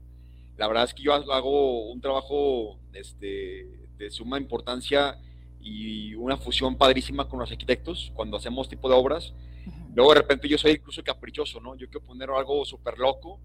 [0.56, 5.16] La verdad es que yo hago un trabajo este, de suma importancia
[5.60, 9.32] y una fusión padrísima con los arquitectos cuando hacemos tipo de obras.
[9.94, 11.76] Luego de repente yo soy incluso caprichoso, ¿no?
[11.76, 13.40] Yo quiero poner algo súper loco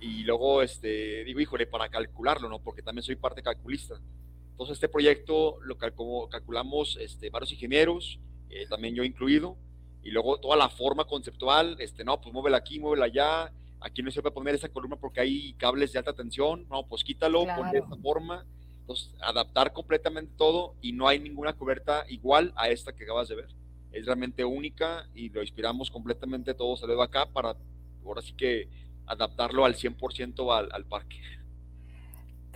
[0.00, 2.58] y luego este, digo, híjole, para calcularlo, ¿no?
[2.58, 4.00] Porque también soy parte calculista.
[4.50, 9.56] Entonces este proyecto lo calculamos este, varios ingenieros, eh, también yo incluido,
[10.02, 14.10] y luego toda la forma conceptual, este, no, pues muévela aquí, muévela allá, aquí no
[14.10, 17.70] se puede poner esa columna porque hay cables de alta tensión, no, pues quítalo, claro.
[17.72, 18.46] de esta forma.
[18.80, 23.34] Entonces, adaptar completamente todo y no hay ninguna cubierta igual a esta que acabas de
[23.34, 23.48] ver.
[23.90, 27.56] Es realmente única y lo inspiramos completamente todo se ve acá para
[28.04, 28.68] ahora sí que
[29.06, 31.20] adaptarlo al 100% al, al parque.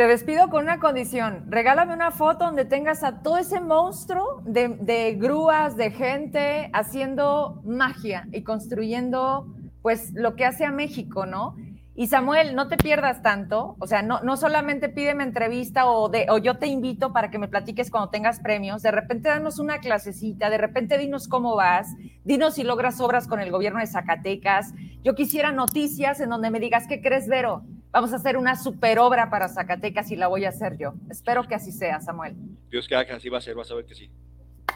[0.00, 1.44] Te despido con una condición.
[1.48, 8.26] Regálame una foto donde tengas a todo ese monstruo de, grúas, de gente haciendo magia
[8.32, 9.46] y construyendo
[9.82, 11.54] pues lo que hace a México, ¿no?
[11.94, 16.26] Y Samuel, no te pierdas tanto, o sea, no, no solamente pídeme entrevista o, de,
[16.30, 19.80] o yo te invito para que me platiques cuando tengas premios, de repente danos una
[19.80, 21.88] clasecita, de repente dinos cómo vas,
[22.24, 24.72] dinos si logras obras con el gobierno de Zacatecas.
[25.02, 27.64] Yo quisiera noticias en donde me digas, ¿qué crees, Vero?
[27.90, 30.94] Vamos a hacer una super obra para Zacatecas y la voy a hacer yo.
[31.10, 32.36] Espero que así sea, Samuel.
[32.70, 34.10] Dios que así va a ser, vas a ver que sí.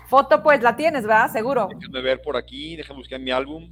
[0.09, 1.31] Foto, pues la tienes, ¿verdad?
[1.31, 1.69] Seguro.
[1.79, 3.71] Déjame ver por aquí, déjame buscar mi álbum.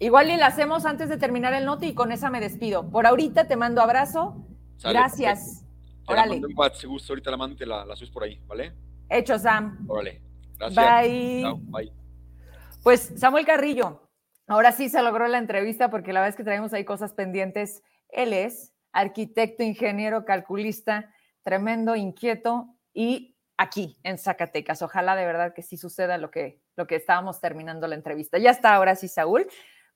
[0.00, 2.90] Igual y la hacemos antes de terminar el noti y con esa me despido.
[2.90, 4.46] Por ahorita te mando abrazo.
[4.82, 5.66] Gracias.
[6.06, 6.40] Órale.
[6.40, 8.72] Te gusto, ahorita la mando y te la, la subes por ahí, ¿vale?
[9.10, 9.84] Hecho, Sam.
[9.86, 10.22] Órale.
[10.58, 11.02] Gracias.
[11.02, 11.44] Bye.
[11.64, 11.92] bye.
[12.82, 14.08] Pues Samuel Carrillo,
[14.46, 17.82] ahora sí se logró la entrevista porque la vez que traemos ahí cosas pendientes.
[18.08, 24.80] Él es arquitecto, ingeniero, calculista, tremendo, inquieto y aquí en Zacatecas.
[24.80, 28.38] Ojalá de verdad que sí suceda lo que, lo que estábamos terminando la entrevista.
[28.38, 29.46] Ya está ahora sí, Saúl.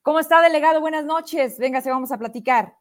[0.05, 0.81] ¿Cómo está, delegado?
[0.81, 1.57] Buenas noches.
[1.57, 2.77] Venga, se vamos a platicar.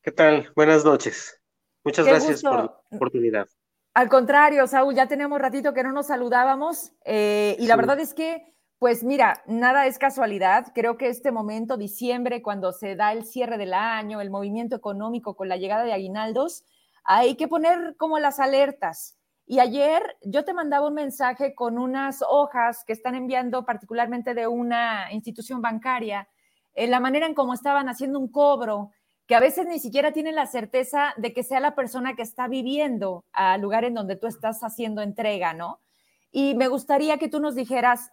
[0.00, 0.50] ¿Qué tal?
[0.56, 1.38] Buenas noches.
[1.84, 3.46] Muchas gracias por la oportunidad.
[3.92, 8.14] Al contrario, Saúl, ya tenemos ratito que no nos saludábamos eh, y la verdad es
[8.14, 10.72] que, pues mira, nada es casualidad.
[10.74, 15.36] Creo que este momento, diciembre, cuando se da el cierre del año, el movimiento económico
[15.36, 16.64] con la llegada de aguinaldos,
[17.04, 19.18] hay que poner como las alertas.
[19.52, 24.46] Y ayer yo te mandaba un mensaje con unas hojas que están enviando particularmente de
[24.46, 26.26] una institución bancaria,
[26.72, 28.92] en la manera en cómo estaban haciendo un cobro
[29.26, 32.48] que a veces ni siquiera tienen la certeza de que sea la persona que está
[32.48, 35.82] viviendo al lugar en donde tú estás haciendo entrega, ¿no?
[36.30, 38.10] Y me gustaría que tú nos dijeras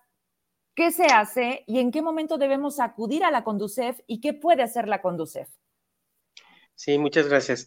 [0.75, 4.61] qué se hace y en qué momento debemos acudir a la Conducef y qué puede
[4.61, 5.47] hacer la Conducef.
[6.75, 7.65] Sí, muchas gracias.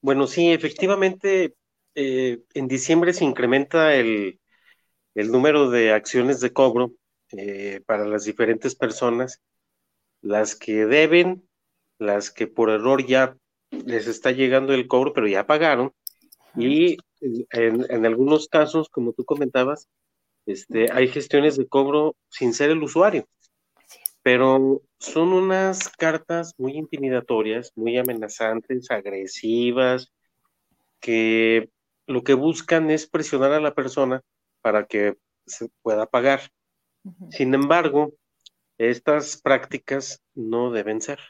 [0.00, 1.54] Bueno, sí, efectivamente,
[1.94, 4.40] eh, en diciembre se incrementa el,
[5.14, 6.92] número de acciones de cobro
[7.32, 9.40] eh, para las diferentes personas,
[10.20, 11.48] las que deben
[11.98, 13.36] las que por error ya
[13.70, 15.92] les está llegando el cobro, pero ya pagaron.
[16.56, 19.88] Y en, algunos casos, como tú comentabas,
[20.46, 23.26] este, hay gestiones de cobro sin ser el usuario.
[24.22, 30.12] Pero son unas cartas muy intimidatorias, muy amenazantes, agresivas,
[31.00, 31.68] que
[32.06, 34.22] lo que buscan es presionar a la persona
[34.60, 36.50] para que se pueda pagar.
[37.30, 38.14] Sin embargo,
[38.78, 41.20] estas prácticas no deben ser.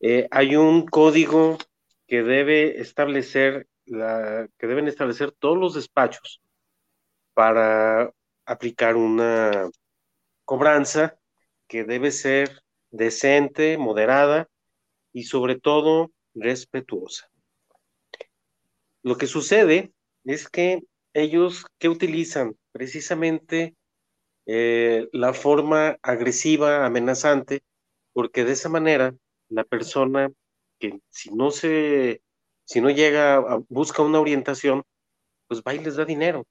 [0.00, 1.58] Eh, hay un código
[2.06, 6.42] que debe establecer la, que deben establecer todos los despachos
[7.34, 8.12] para
[8.44, 9.70] aplicar una
[10.44, 11.18] cobranza
[11.66, 14.48] que debe ser decente, moderada
[15.12, 17.30] y sobre todo respetuosa.
[19.06, 19.92] Lo que sucede
[20.24, 20.82] es que
[21.14, 23.76] ellos que utilizan precisamente
[24.46, 27.62] eh, la forma agresiva, amenazante,
[28.12, 29.14] porque de esa manera
[29.48, 30.32] la persona
[30.80, 32.20] que si no se,
[32.64, 34.82] si no llega, a, busca una orientación,
[35.46, 36.44] pues va y les da dinero,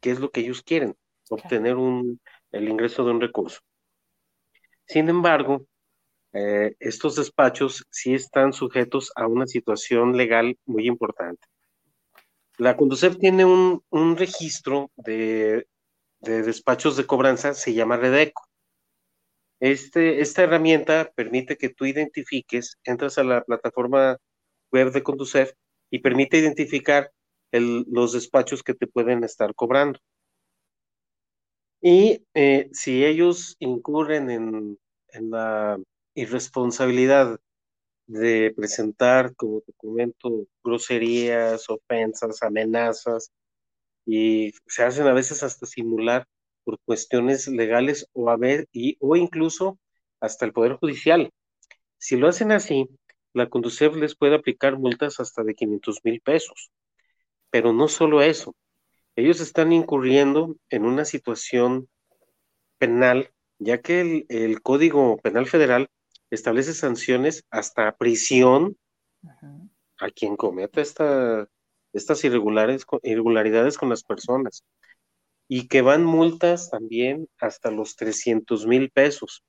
[0.00, 0.96] que es lo que ellos quieren,
[1.30, 3.60] obtener un, el ingreso de un recurso.
[4.88, 5.68] Sin embargo,
[6.34, 11.46] eh, estos despachos sí están sujetos a una situación legal muy importante.
[12.58, 15.66] La Conducef tiene un, un registro de,
[16.20, 18.42] de, despachos de cobranza, se llama Redeco.
[19.60, 24.18] Este, esta herramienta permite que tú identifiques, entras a la plataforma
[24.72, 25.52] web de Conducef
[25.90, 27.10] y permite identificar
[27.52, 30.00] los despachos que te pueden estar cobrando.
[31.80, 34.78] Y eh, si ellos incurren en,
[35.30, 35.78] la
[36.14, 37.38] irresponsabilidad
[38.06, 43.32] de presentar como documento groserías, ofensas, amenazas,
[44.06, 46.26] y se hacen a veces hasta simular
[46.64, 49.78] por cuestiones legales o, a ver, y, o incluso
[50.20, 51.30] hasta el Poder Judicial.
[51.98, 52.88] Si lo hacen así,
[53.32, 56.70] la Conducef les puede aplicar multas hasta de 500 mil pesos.
[57.50, 58.54] Pero no solo eso,
[59.16, 61.88] ellos están incurriendo en una situación
[62.78, 65.88] penal, ya que el, el Código Penal Federal
[66.34, 68.76] establece sanciones hasta prisión
[69.98, 71.48] a quien cometa esta,
[71.92, 74.64] estas irregularidades con las personas
[75.48, 79.44] y que van multas también hasta los 300 mil pesos.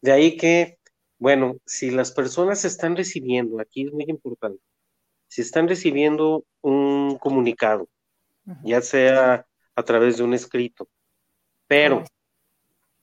[0.00, 0.78] De ahí que,
[1.18, 4.62] bueno, si las personas están recibiendo, aquí es muy importante,
[5.28, 7.88] si están recibiendo un comunicado,
[8.62, 10.88] ya sea a través de un escrito,
[11.66, 12.04] pero,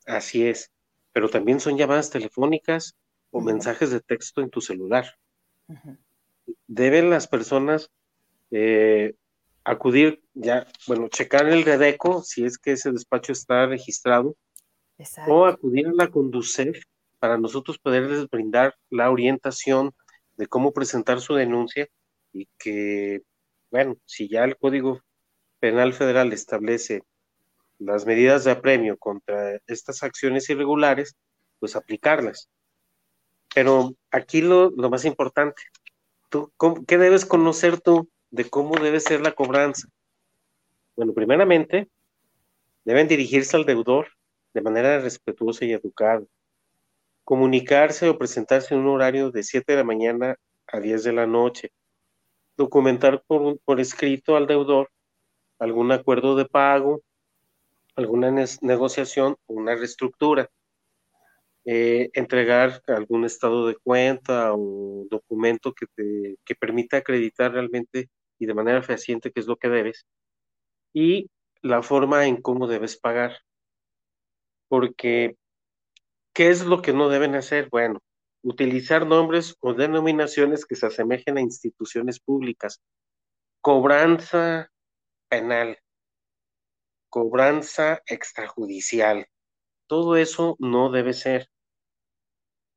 [0.06, 0.72] así es,
[1.14, 2.96] pero también son llamadas telefónicas
[3.32, 5.06] o mensajes de texto en tu celular.
[6.68, 7.92] Deben las personas
[8.52, 9.16] eh,
[9.64, 14.36] acudir ya, bueno, checar el Redeco si es que ese despacho está registrado
[15.28, 16.84] o acudir a la Conducef
[17.20, 19.94] para nosotros poderles brindar la orientación
[20.38, 21.88] de cómo presentar su denuncia
[22.34, 23.22] y que,
[23.70, 25.02] bueno, si ya el Código
[25.60, 27.04] Penal Federal establece
[27.82, 31.16] las medidas de apremio contra estas acciones irregulares,
[31.60, 32.50] pues aplicarlas.
[33.54, 35.64] Pero aquí lo, lo más importante,
[36.30, 36.52] ¿tú,
[36.88, 39.88] ¿qué debes conocer tú de cómo debe ser la cobranza.
[40.96, 41.90] Bueno, primeramente,
[42.86, 44.08] deben dirigirse al deudor
[44.54, 46.24] de manera respetuosa y educada.
[47.24, 50.36] Comunicarse o presentarse en un horario de 7 de la mañana
[50.68, 51.72] a 10 de la noche.
[52.58, 54.90] Documentar por, por escrito al deudor
[55.60, 57.02] algún acuerdo de pago,
[57.96, 58.32] alguna
[58.62, 60.50] negociación o una reestructura.
[61.64, 68.48] Eh, entregar algún estado de cuenta o documento que te que permita acreditar realmente y
[68.48, 70.08] de manera fehaciente qué es lo que debes
[70.94, 71.30] y
[71.62, 73.38] la forma en cómo debes pagar.
[74.68, 75.38] Porque,
[76.34, 77.70] ¿qué es lo que no deben hacer?
[77.70, 78.00] Bueno,
[78.44, 82.82] utilizar nombres o denominaciones que se asemejen a instituciones públicas.
[83.62, 84.70] Cobranza
[85.30, 85.78] penal,
[87.12, 89.28] cobranza extrajudicial.
[89.86, 91.50] Todo eso no debe ser.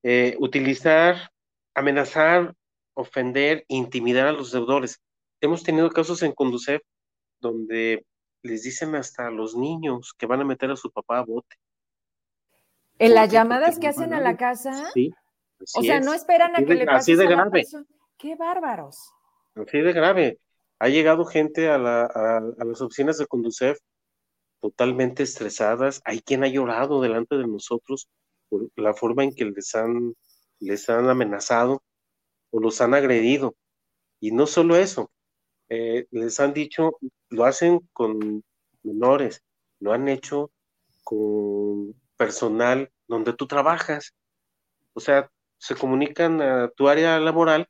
[0.03, 1.31] Eh, utilizar,
[1.75, 2.55] amenazar,
[2.93, 5.01] ofender, intimidar a los deudores.
[5.41, 6.83] Hemos tenido casos en Conducef
[7.41, 8.05] donde
[8.43, 11.57] les dicen hasta a los niños que van a meter a su papá a bote.
[12.99, 14.91] ¿En las llamadas que hacen a la casa?
[14.93, 15.13] Sí.
[15.75, 17.65] O sea, no esperan a que le pase así de grave.
[18.19, 19.13] Qué bárbaros.
[19.55, 20.39] Así de grave.
[20.79, 23.79] Ha llegado gente a, las oficinas de Conducef
[24.65, 26.01] totalmente estresadas.
[26.07, 28.09] Hay quien ha llorado delante de nosotros
[28.49, 30.15] por la forma en que les han,
[30.59, 31.83] les han amenazado
[32.51, 33.57] o los han agredido.
[34.21, 35.11] Y no solo eso,
[35.69, 36.97] eh, les han dicho,
[37.29, 38.43] lo hacen con
[38.83, 39.45] menores,
[39.81, 40.51] lo han hecho
[41.03, 44.15] con personal donde tú trabajas.
[44.95, 47.69] O sea, se comunican a tu área laboral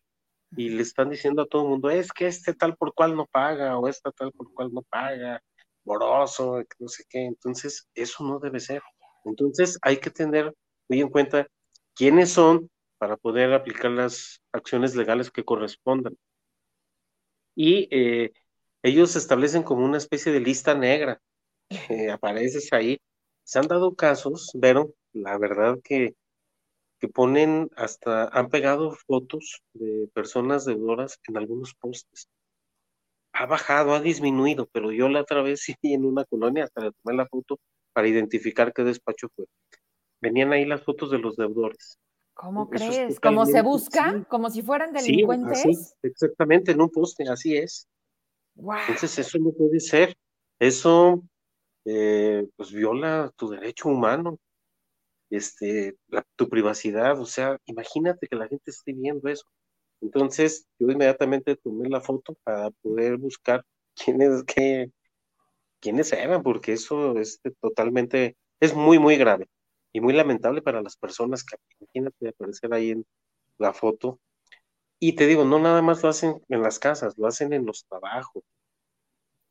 [0.52, 3.26] y le están diciendo a todo el mundo, es que este tal por cual no
[3.26, 5.42] paga, o esta tal por cual no paga,
[5.84, 7.24] moroso, no sé qué.
[7.24, 8.82] Entonces, eso no debe ser.
[9.24, 10.54] Entonces, hay que tener
[10.88, 11.46] muy en cuenta
[11.94, 16.16] quiénes son para poder aplicar las acciones legales que correspondan.
[17.54, 18.32] Y eh,
[18.82, 21.20] ellos establecen como una especie de lista negra
[21.88, 23.00] que apareces ahí.
[23.44, 26.14] Se han dado casos, pero la verdad que
[27.04, 32.28] que ponen hasta, han pegado fotos de personas deudoras en algunos postes.
[33.34, 36.92] Ha bajado, ha disminuido, pero yo la otra vez sí en una colonia hasta le
[37.02, 37.58] tomé la foto
[37.92, 39.46] para identificar qué despacho fue.
[40.20, 41.98] Venían ahí las fotos de los deudores.
[42.32, 43.20] ¿Cómo crees?
[43.20, 44.24] ¿Cómo se busca?
[44.28, 45.62] ¿Como si fueran delincuentes?
[45.62, 47.86] Sí, exactamente, en un poste, así es.
[48.56, 50.16] Entonces eso no puede ser.
[50.58, 51.22] Eso
[51.84, 54.38] eh, pues viola tu derecho humano
[55.30, 55.96] este,
[56.36, 59.44] tu privacidad, o sea, imagínate que la gente esté viendo eso.
[60.04, 63.64] Entonces, yo inmediatamente tomé la foto para poder buscar
[63.96, 64.90] quiénes, qué,
[65.80, 69.48] quiénes eran, porque eso es totalmente, es muy, muy grave
[69.92, 73.06] y muy lamentable para las personas que, imagínate aparecer ahí en
[73.56, 74.20] la foto.
[75.00, 77.86] Y te digo, no nada más lo hacen en las casas, lo hacen en los
[77.86, 78.42] trabajos.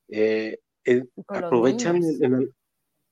[0.09, 1.99] Eh, eh, aprovechan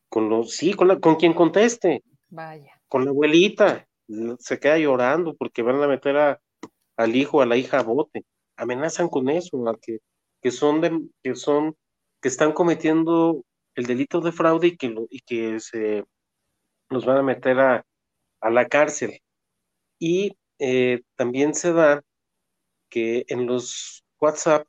[0.10, 2.04] con los, sí, con, con quien conteste.
[2.30, 2.80] Vaya.
[2.88, 3.88] Con la abuelita,
[4.38, 6.42] se queda llorando porque van a meter a,
[7.04, 8.26] al hijo, a la hija a bote.
[8.56, 10.00] Amenazan con eso, que,
[10.42, 11.76] que son de, que son,
[12.22, 13.44] que están cometiendo
[13.76, 16.04] el delito de fraude y que, lo, y que se
[16.90, 17.86] los van a meter a,
[18.42, 19.20] a la cárcel.
[20.00, 22.04] Y eh, también se da
[22.90, 24.68] que en los WhatsApp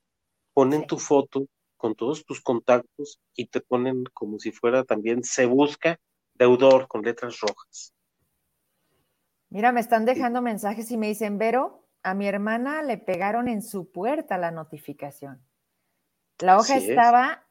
[0.54, 5.46] ponen tu foto con todos tus contactos y te ponen como si fuera también se
[5.46, 5.98] busca
[6.34, 7.92] deudor con letras rojas.
[9.50, 13.62] Mira, me están dejando mensajes y me dicen, Vero, a mi hermana le pegaron en
[13.62, 15.40] su puerta la notificación.
[16.38, 17.44] La hoja estaba,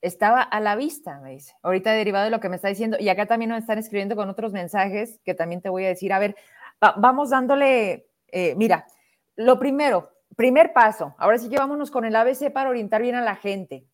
[0.00, 1.54] estaba a la vista, me dice.
[1.62, 2.96] Ahorita derivado de lo que me está diciendo.
[2.98, 6.12] Y acá también nos están escribiendo con otros mensajes que también te voy a decir.
[6.12, 6.36] A ver,
[6.80, 8.86] vamos dándole, eh, mira,
[9.36, 11.14] lo primero, primer paso.
[11.18, 13.86] Ahora sí que vámonos con el ABC para orientar bien a la gente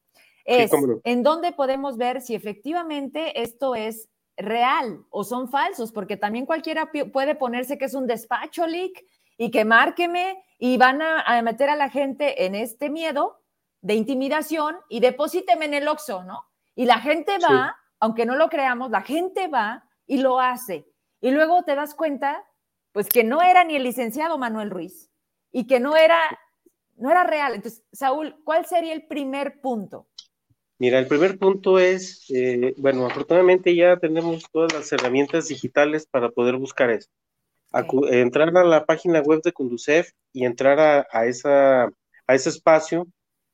[0.45, 0.71] es
[1.05, 6.91] en dónde podemos ver si efectivamente esto es real o son falsos, porque también cualquiera
[7.13, 9.05] puede ponerse que es un despacho leak
[9.41, 13.41] y que márqueme y van a, meter a la gente en este miedo
[13.81, 16.45] de intimidación y deposíteme en el Oxxo, ¿no?
[16.75, 20.87] Y la gente va, aunque no lo creamos, la gente va y lo hace.
[21.23, 22.45] Y luego te das cuenta,
[22.93, 25.11] pues que no era ni el licenciado Manuel Ruiz
[25.51, 26.19] y que no era,
[26.99, 27.55] no era real.
[27.55, 30.07] Entonces, Saúl, ¿cuál sería el primer punto?
[30.79, 36.29] Mira, el primer punto es, eh, bueno, afortunadamente ya tenemos todas las herramientas digitales para
[36.29, 37.09] poder buscar eso.
[37.73, 43.07] Entrar a la página web de Conducef y entrar a, esa, a ese espacio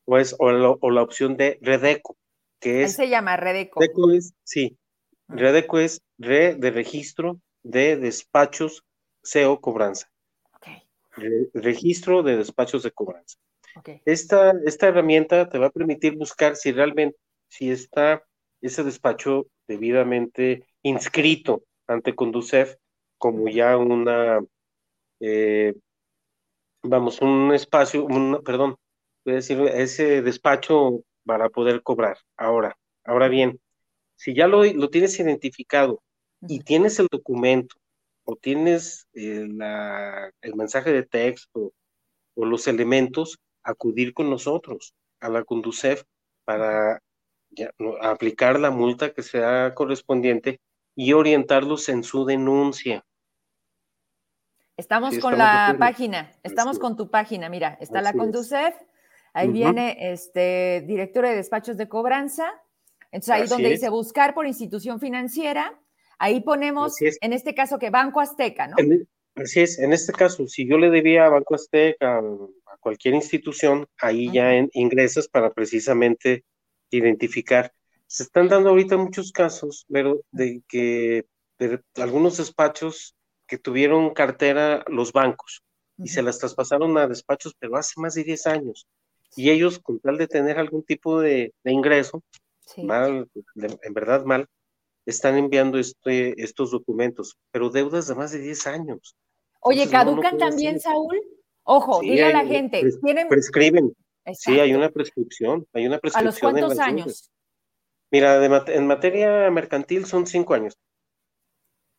[0.07, 2.17] o, es, o, la, opción de Redeco,
[2.61, 2.95] que es...
[2.95, 3.81] se llama Redeco.
[3.81, 4.79] Redeco es, sí,
[5.29, 5.37] mm.
[5.37, 8.85] Redeco es Re de registro de despachos
[9.23, 10.11] CO cobranza.
[10.57, 10.83] Okay.
[11.53, 13.37] registro de despachos de cobranza.
[14.07, 18.23] Esta, esta herramienta te va a permitir buscar si realmente, si está
[18.63, 22.77] ese despacho debidamente inscrito ante Conducef
[23.19, 24.41] como ya una,
[25.21, 25.75] eh,
[26.83, 28.77] vamos, un espacio, un, perdón,
[29.25, 32.19] voy a decir, ese despacho para poder cobrar.
[32.37, 33.61] Ahora, ahora bien,
[34.17, 36.03] si ya lo, lo tienes identificado
[36.43, 37.77] y tienes el documento
[38.25, 39.49] o tienes eh,
[40.41, 41.73] el mensaje de texto
[42.35, 46.05] o los elementos, acudir con nosotros a la Conducef
[46.45, 47.01] para
[48.03, 50.61] aplicar la multa que sea correspondiente
[50.97, 53.05] y orientarlos en su denuncia.
[54.77, 58.75] Estamos con la página, estamos con tu página, mira, está la Conducef,
[59.33, 62.53] ahí viene este director de despachos de cobranza,
[63.11, 65.79] entonces ahí donde dice buscar por institución financiera,
[66.19, 68.77] ahí ponemos, en este caso que Banco Azteca, ¿no?
[69.35, 73.87] así es, en este caso, si yo le debía a Banco Azteca, a cualquier institución,
[73.99, 76.45] ahí ya en, ingresas para precisamente
[76.91, 77.73] identificar.
[78.07, 81.27] Se están dando ahorita muchos casos, pero de que
[81.97, 83.15] algunos despachos
[83.47, 85.63] que tuvieron cartera los bancos
[85.99, 88.87] y se las traspasaron a despachos, pero hace más de 10 años.
[89.35, 92.23] Y ellos, con tal de tener algún tipo de, ingreso,
[92.83, 94.47] mal, en verdad mal,
[95.07, 99.17] están enviando este, estos documentos, pero deudas de más de 10 años.
[99.61, 101.21] Oye, ¿caducan también, Saúl?
[101.65, 102.83] Ojo, dile a la gente.
[103.29, 103.93] Prescriben.
[104.35, 106.27] Sí, hay una prescripción, hay una prescripción.
[106.27, 107.31] ¿A los cuántos años?
[108.11, 110.75] Mira, en materia mercantil son cinco años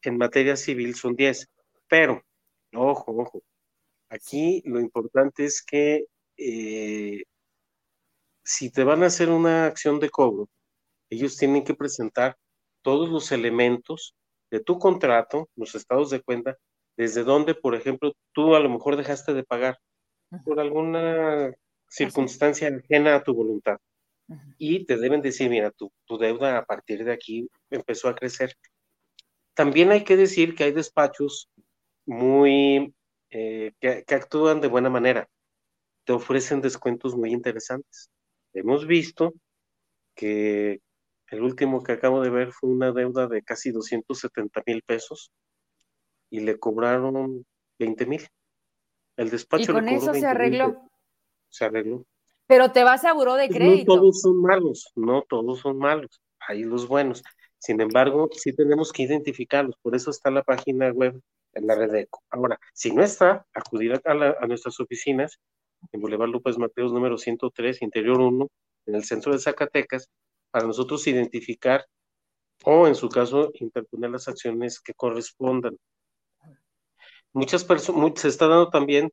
[0.07, 1.47] en materia civil son 10.
[1.87, 2.21] Pero,
[2.73, 3.41] ojo, ojo,
[4.09, 6.05] aquí lo importante es que
[6.37, 7.23] eh,
[8.43, 10.47] si te van a hacer una acción de cobro,
[11.09, 12.37] ellos tienen que presentar
[12.83, 14.15] todos los elementos
[14.51, 16.57] de tu contrato, los estados de cuenta,
[16.97, 19.77] desde donde, por ejemplo, tú a lo mejor dejaste de pagar
[20.45, 21.53] por alguna
[21.89, 23.77] circunstancia ajena a tu voluntad.
[24.57, 28.53] Y te deben decir, mira, tu, tu deuda a partir de aquí empezó a crecer
[29.57, 31.49] también hay que decir que hay despachos
[32.05, 32.93] muy
[33.31, 35.27] eh, que, actúan de buena manera,
[36.05, 38.11] te ofrecen descuentos muy interesantes.
[38.53, 39.33] Hemos visto
[40.13, 40.79] que
[41.31, 45.31] el último que acabo de ver fue una deuda de casi 270 mil pesos
[46.29, 47.43] y le cobraron
[47.79, 48.27] 20 mil.
[49.15, 50.87] El despacho y con eso se arregló.
[51.49, 52.05] Se arregló.
[52.47, 53.95] Pero te vas a buró de crédito.
[53.95, 57.23] No todos son malos, no todos son malos, hay los buenos.
[57.59, 61.21] Sin embargo, sí tenemos que identificarlos, por eso está la página web
[61.53, 62.23] en la red ECO.
[62.29, 65.39] Ahora, si no está, acudir a, nuestras oficinas
[65.91, 68.47] en Boulevard López Mateos número 103, Interior 1,
[68.85, 70.09] en el centro de Zacatecas,
[70.51, 71.85] para nosotros identificar
[72.63, 75.77] o, en su caso, interponer las acciones que correspondan.
[77.33, 79.11] Muchas personas, se está dando también,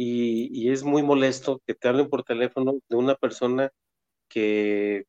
[0.00, 3.68] y, y es muy molesto que te hablen por teléfono de una persona
[4.28, 5.06] que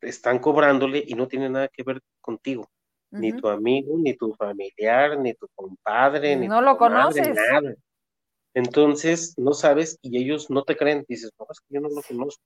[0.00, 2.68] están cobrándole y no tiene nada que ver contigo.
[3.10, 7.36] Ni tu amigo, ni tu familiar, ni tu compadre, ni no lo conoces.
[7.36, 7.74] nada.
[8.52, 11.04] Entonces, no sabes y ellos no te creen.
[11.06, 12.42] Dices, no, es que yo no lo conozco.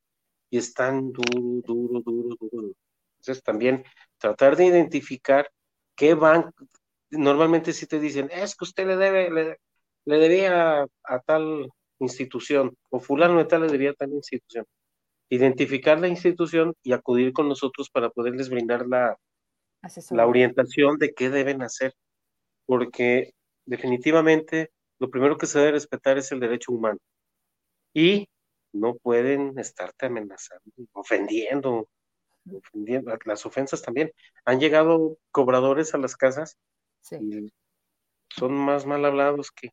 [0.51, 2.73] Y están duro, duro, duro, duro.
[3.21, 3.85] Entonces, también
[4.19, 5.49] tratar de identificar
[5.95, 6.53] qué van.
[7.09, 9.57] Normalmente si te dicen, es que usted le debe, le,
[10.05, 14.67] le debía a, tal institución, o fulano de tal le debía tal institución
[15.29, 19.19] identificar la institución y acudir con nosotros para poderles brindar la,
[20.11, 21.95] la orientación de qué deben hacer,
[22.67, 23.33] porque
[23.65, 26.99] definitivamente lo primero que se debe respetar es el derecho humano
[27.93, 28.29] y
[28.73, 31.89] no pueden estarte amenazando, ofendiendo,
[32.53, 33.17] ofendiendo.
[33.25, 34.13] Las ofensas también.
[34.45, 36.59] Han llegado cobradores a las casas
[37.11, 37.51] y
[38.29, 39.71] son más mal hablados que,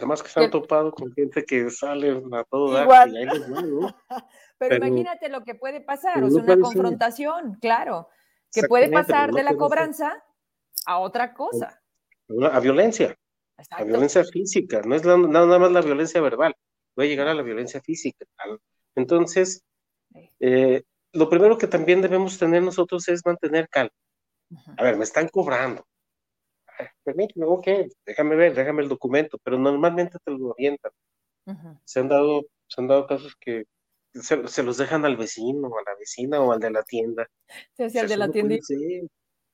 [0.00, 3.48] Además que se han topado con gente que sale a todo dar y ahí les
[3.48, 3.94] ¿no?
[4.58, 8.08] Pero, imagínate lo que puede pasar, o sea, una confrontación, claro,
[8.50, 10.24] que puede pasar de la cobranza
[10.86, 11.82] a otra cosa.
[12.50, 13.14] A, violencia,
[13.70, 16.54] a violencia física, no es nada más la violencia verbal,
[16.94, 18.24] puede llegar a la violencia física.
[18.94, 19.62] Entonces,
[20.40, 20.82] eh,
[21.12, 23.92] lo primero que también debemos tener nosotros es mantener calma.
[24.78, 25.86] A ver, me están cobrando,
[27.02, 27.66] permíteme, ok,
[28.06, 30.92] déjame ver, déjame el documento, pero normalmente te lo orientan.
[31.84, 33.64] Se han dado, se han dado casos que
[34.14, 37.28] se, los dejan al vecino, a la vecina o al de la tienda.
[37.72, 38.56] Sí, al de la tienda.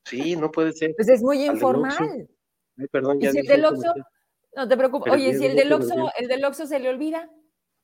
[0.05, 0.93] Sí, no puede ser.
[0.95, 2.29] Pues es muy informal.
[2.77, 3.93] Ay, perdón, ya ¿Y si el del Oxxo?
[4.55, 5.13] No te preocupes.
[5.13, 7.29] Oye, si el del Oxxo, el del Oxxo se le olvida,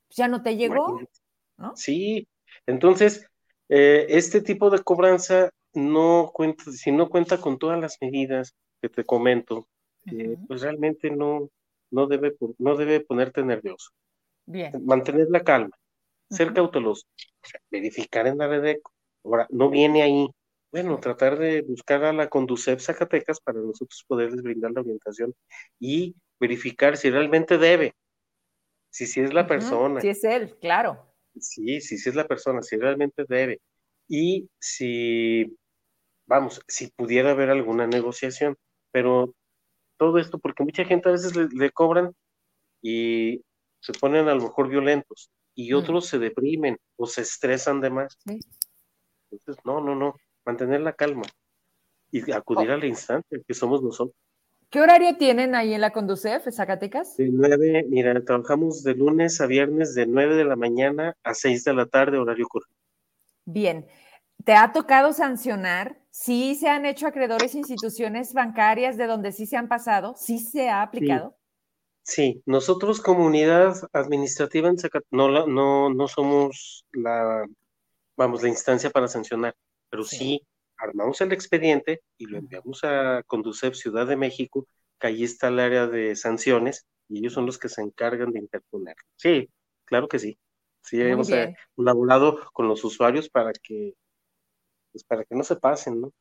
[0.06, 1.00] pues ya no te llegó,
[1.56, 1.76] ¿no?
[1.76, 2.28] Sí,
[2.66, 3.26] entonces,
[3.68, 8.54] eh, este tipo de cobranza no cuenta, si no cuenta con todas las medidas,
[8.84, 9.66] que te comento,
[10.04, 11.48] eh, pues realmente no,
[11.90, 13.92] no, debe, no debe ponerte nervioso.
[14.44, 14.72] Bien.
[14.84, 15.74] Mantener la calma,
[16.28, 17.06] ser cauteloso,
[17.70, 18.76] verificar en la red
[19.24, 20.28] Ahora, no viene ahí.
[20.70, 25.34] Bueno, tratar de buscar a la Conducef Zacatecas para nosotros poderles brindar la orientación
[25.80, 27.94] y verificar si realmente debe,
[28.90, 30.02] si, si es la persona.
[30.02, 31.06] Si es él, claro.
[31.40, 33.62] Sí, si, si es la persona, si realmente debe.
[34.08, 35.56] Y si,
[36.26, 38.58] vamos, si pudiera haber alguna negociación
[38.94, 39.34] pero
[39.96, 42.14] todo esto, porque mucha gente a veces le, cobran
[42.80, 43.42] y
[43.80, 45.30] se ponen a lo mejor violentos.
[45.56, 48.16] y otros se deprimen o se estresan de más.
[49.30, 50.14] Entonces, no, no, no,
[50.44, 51.24] mantener la calma
[52.12, 52.74] y acudir oh.
[52.74, 54.16] a la instancia que somos nosotros.
[54.70, 57.16] ¿Qué horario tienen ahí en la Conducef, Zacatecas?
[57.16, 61.64] De nueve, mira, trabajamos de lunes a viernes de 9 de la mañana a 6
[61.64, 62.74] de la tarde, horario correcto.
[63.44, 63.86] Bien.
[64.44, 66.03] ¿Te ha tocado sancionar?
[66.16, 70.14] ¿Sí se han hecho acreedores instituciones bancarias de donde sí se han pasado?
[70.16, 71.36] ¿Sí se ha aplicado?
[72.04, 77.44] Sí, nosotros comunidad administrativa en Zacatecas no, no, no somos la,
[78.16, 79.56] vamos, la instancia para sancionar,
[79.90, 80.40] pero sí.
[80.76, 84.68] armamos el expediente y lo enviamos a Conducef Ciudad de México,
[85.00, 88.38] que ahí está el área de sanciones y ellos son los que se encargan de
[88.38, 88.94] interponer.
[89.16, 89.50] Sí,
[89.84, 90.38] claro que sí.
[90.80, 93.94] Sí, hemos eh, colaborado con los usuarios para que
[94.94, 96.12] pues para que no se pasen, ¿no?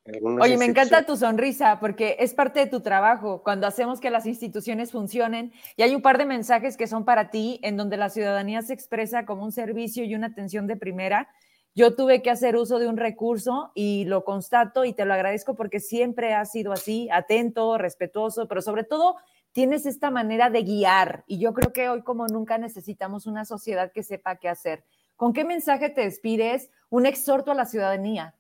[0.42, 4.26] Oye, me encanta tu sonrisa porque es parte de tu trabajo cuando hacemos que las
[4.26, 8.10] instituciones funcionen y hay un par de mensajes que son para ti en donde la
[8.10, 11.30] ciudadanía se expresa como un servicio y una atención de primera.
[11.76, 15.56] Yo tuve que hacer uso de un recurso y lo constato y te lo agradezco
[15.56, 19.18] porque siempre has sido así, atento, respetuoso, pero sobre todo
[19.52, 23.92] tienes esta manera de guiar y yo creo que hoy como nunca necesitamos una sociedad
[23.92, 24.84] que sepa qué hacer.
[25.16, 26.72] ¿Con qué mensaje te despides?
[26.90, 28.34] Un exhorto a la ciudadanía.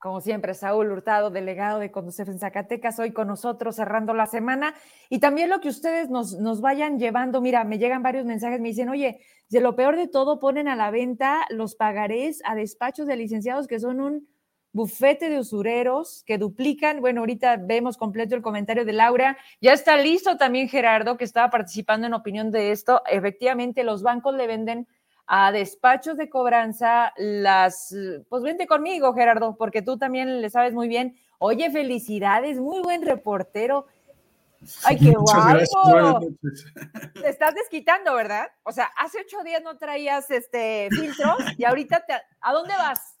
[0.00, 4.74] Como siempre, Saúl Hurtado, delegado de Conducef en Zacatecas, hoy con nosotros cerrando la semana.
[5.10, 8.68] Y también lo que ustedes nos, nos vayan llevando, mira, me llegan varios mensajes, me
[8.68, 9.20] dicen, oye,
[9.50, 13.66] de lo peor de todo, ponen a la venta los pagarés a despachos de licenciados
[13.66, 14.28] que son un
[14.72, 17.02] bufete de usureros que duplican.
[17.02, 19.36] Bueno, ahorita vemos completo el comentario de Laura.
[19.60, 23.02] Ya está listo también Gerardo, que estaba participando en opinión de esto.
[23.10, 24.88] Efectivamente, los bancos le venden
[25.32, 27.94] a despachos de cobranza, las,
[28.28, 31.14] pues vente conmigo, Gerardo, porque tú también le sabes muy bien.
[31.38, 33.86] Oye, felicidades, muy buen reportero.
[34.82, 36.18] Ay, qué guapo.
[37.14, 38.48] Te estás desquitando, ¿verdad?
[38.64, 43.16] O sea, hace ocho días no traías este filtros y ahorita te, ¿a dónde vas?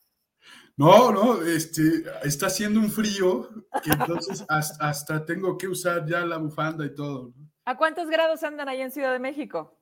[0.76, 3.48] No, no, este, está haciendo un frío
[3.84, 7.34] que entonces hasta, hasta tengo que usar ya la bufanda y todo.
[7.64, 9.79] ¿A cuántos grados andan allá en Ciudad de México?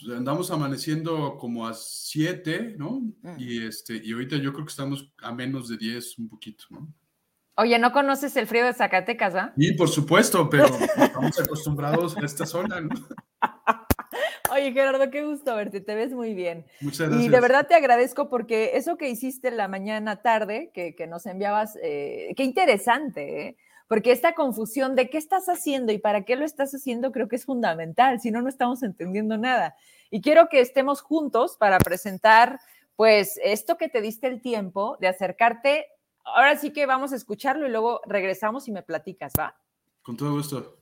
[0.00, 3.00] Pues, andamos amaneciendo como a 7, ¿no?
[3.22, 3.36] Mm.
[3.38, 6.92] Y, este, y ahorita yo creo que estamos a menos de 10 un poquito, ¿no?
[7.56, 9.52] Oye, ¿no conoces el frío de Zacatecas, ah?
[9.58, 10.66] Sí, por supuesto, pero
[10.96, 12.90] estamos acostumbrados a esta zona, ¿no?
[14.52, 16.66] Oye, Gerardo, qué gusto verte, te ves muy bien.
[16.80, 17.26] Muchas gracias.
[17.26, 21.26] Y de verdad te agradezco porque eso que hiciste la mañana tarde, que, que nos
[21.26, 23.56] enviabas, eh, qué interesante, ¿eh?
[23.88, 27.36] Porque esta confusión de qué estás haciendo y para qué lo estás haciendo creo que
[27.36, 29.74] es fundamental, si no, no estamos entendiendo nada.
[30.10, 32.60] Y quiero que estemos juntos para presentar,
[32.96, 35.86] pues, esto que te diste el tiempo de acercarte.
[36.24, 39.56] Ahora sí que vamos a escucharlo y luego regresamos y me platicas, ¿va?
[40.02, 40.78] Con todo gusto.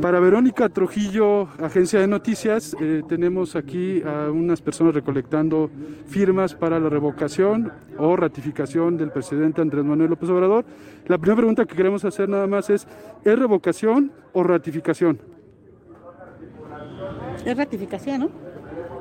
[0.00, 5.70] Para Verónica Trujillo, agencia de noticias, eh, tenemos aquí a unas personas recolectando
[6.06, 10.64] firmas para la revocación o ratificación del presidente Andrés Manuel López Obrador.
[11.06, 12.86] La primera pregunta que queremos hacer nada más es,
[13.24, 15.20] ¿es revocación o ratificación?
[17.44, 18.30] Es ratificación, ¿no?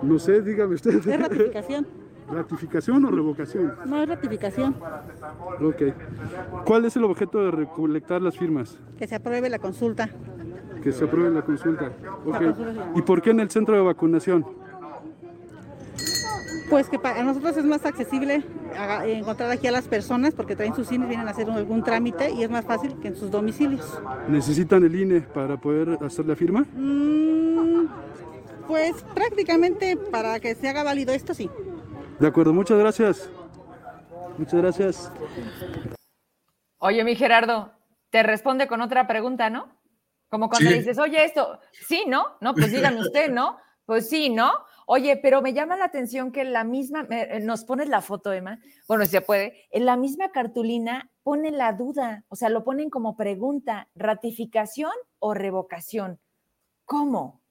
[0.02, 0.96] No sé, dígame usted.
[0.96, 2.03] Es ratificación.
[2.32, 3.74] ¿Ratificación o revocación?
[3.86, 4.76] No, es ratificación.
[5.62, 5.82] Ok.
[6.66, 8.78] ¿Cuál es el objeto de recolectar las firmas?
[8.98, 10.10] Que se apruebe la consulta.
[10.82, 11.92] Que se apruebe la consulta.
[12.26, 12.42] Ok.
[12.96, 14.46] ¿Y por qué en el centro de vacunación?
[16.70, 18.44] Pues que para nosotros es más accesible
[18.78, 22.32] haga- encontrar aquí a las personas porque traen sus cines, vienen a hacer algún trámite
[22.32, 24.00] y es más fácil que en sus domicilios.
[24.28, 26.66] ¿Necesitan el INE para poder hacer la firma?
[26.76, 27.86] Mm,
[28.68, 31.50] pues prácticamente para que se haga válido esto, sí.
[32.20, 33.30] De acuerdo, muchas gracias.
[34.38, 35.12] Muchas gracias.
[36.80, 37.72] Oye, mi Gerardo,
[38.10, 39.80] te responde con otra pregunta, ¿no?
[40.30, 40.78] Como cuando Sí.
[40.78, 42.26] dices, oye, esto, sí, ¿no?
[42.42, 43.58] No, pues dígame usted, ¿no?
[43.86, 44.52] Pues sí, ¿no?
[44.88, 48.02] Oye, pero me llama la atención que en la misma, me- eh, nos pones la
[48.02, 52.50] foto, Emma, bueno, si se puede, en la misma cartulina pone la duda, o sea,
[52.50, 56.20] lo ponen como pregunta, ratificación o revocación.
[56.86, 57.43] ¿Cómo?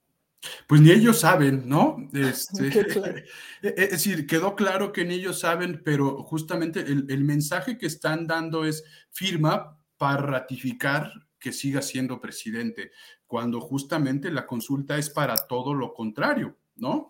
[0.67, 1.97] Pues ni ellos saben, ¿no?
[2.13, 3.15] Este, claro.
[3.61, 8.27] es decir, quedó claro que ni ellos saben, pero justamente el, el mensaje que están
[8.27, 12.91] dando es firma para ratificar que siga siendo presidente,
[13.27, 17.09] cuando justamente la consulta es para todo lo contrario, ¿no?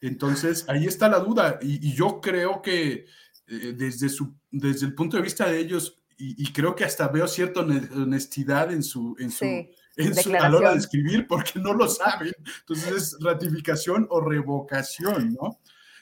[0.00, 3.04] Entonces, ahí está la duda y, y yo creo que
[3.46, 7.08] eh, desde, su, desde el punto de vista de ellos, y, y creo que hasta
[7.08, 10.78] veo cierta hone- honestidad en su, en su, Sí, en su- a la hora de
[10.78, 12.32] escribir porque no lo saben.
[12.60, 15.58] Entonces es ratificación o revocación, ¿no?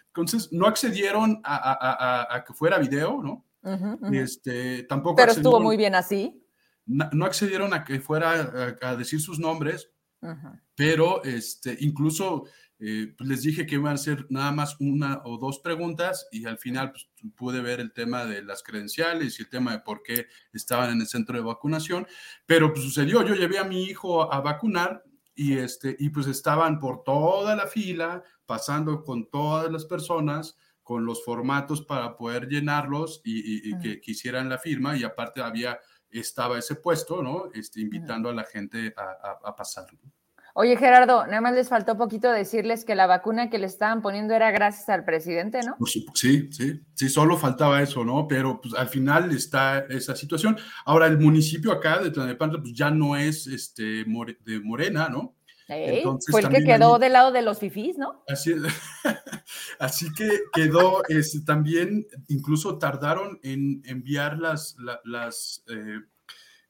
[0.09, 3.45] Entonces no accedieron a, que fuera video, ¿no?
[4.13, 6.43] Este, tampoco Pero estuvo muy bien así.
[6.87, 9.91] no accedieron a que fuera a, decir sus nombres,
[10.23, 10.49] Ujú.
[10.75, 12.45] pero este, incluso
[12.81, 16.45] eh, pues, les dije que iban a hacer nada más una o dos preguntas y
[16.47, 20.03] al final pues, pude ver el tema de las credenciales y el tema de por
[20.03, 22.07] qué estaban en el centro de vacunación,
[22.47, 25.03] pero pues sucedió, yo llevé a mi hijo a vacunar
[25.35, 31.05] y, este, y pues estaban por toda la fila, pasando con todas las personas, con
[31.05, 35.79] los formatos para poder llenarlos y, y- y que quisieran la firma y aparte había,
[36.11, 37.51] estaba ese puesto, ¿no?
[37.55, 39.87] Este, invitando a la gente a, a- a pasar.
[39.93, 40.11] ¿no?
[40.61, 44.35] Oye, Gerardo, nada más les faltó poquito decirles que la vacuna que le estaban poniendo
[44.35, 45.77] era gracias al presidente, ¿no?
[45.79, 48.27] Por supu- Sí, sí, sí, solo faltaba eso, ¿no?
[48.27, 50.57] Pero pues al final está esa situación.
[50.85, 55.37] Ahora, el municipio acá de Tlanepantla, pues ya no es este, more- de Morena, ¿no?
[55.69, 58.25] Ey, Entonces, fue el que quedó ahí- del lado de los fifís, ¿no?
[58.27, 58.53] Así,
[59.79, 66.01] así que quedó, este, también incluso tardaron en enviar las, la- las eh,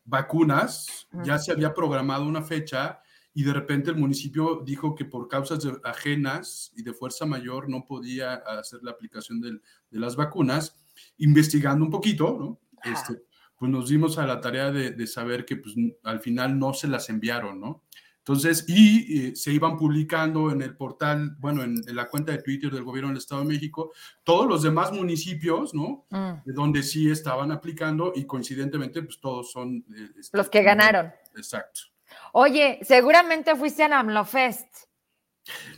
[0.05, 3.01] vacunas, ya se había programado una fecha
[3.41, 7.69] y de repente el municipio dijo que por causas de- ajenas y de fuerza mayor
[7.69, 10.77] no podía hacer la aplicación del- de las vacunas,
[11.19, 12.61] investigando un poquito, ¿no?
[12.83, 13.23] Este,
[13.57, 16.89] pues nos dimos a la tarea de, de saber que pues, al final no se
[16.89, 17.85] las enviaron, ¿no?
[18.19, 22.43] Entonces, y eh, se iban publicando en el portal, bueno, en, en la cuenta de
[22.43, 23.93] Twitter del gobierno del Estado de México,
[24.25, 26.07] todos los demás municipios, ¿no?
[26.11, 29.77] Mm, De donde sí estaban aplicando y coincidentemente, pues todos son...
[29.97, 31.11] eh, este, Los que ganaron.
[31.37, 31.81] Exacto.
[32.33, 34.67] Oye, seguramente fuiste a AMLOFest.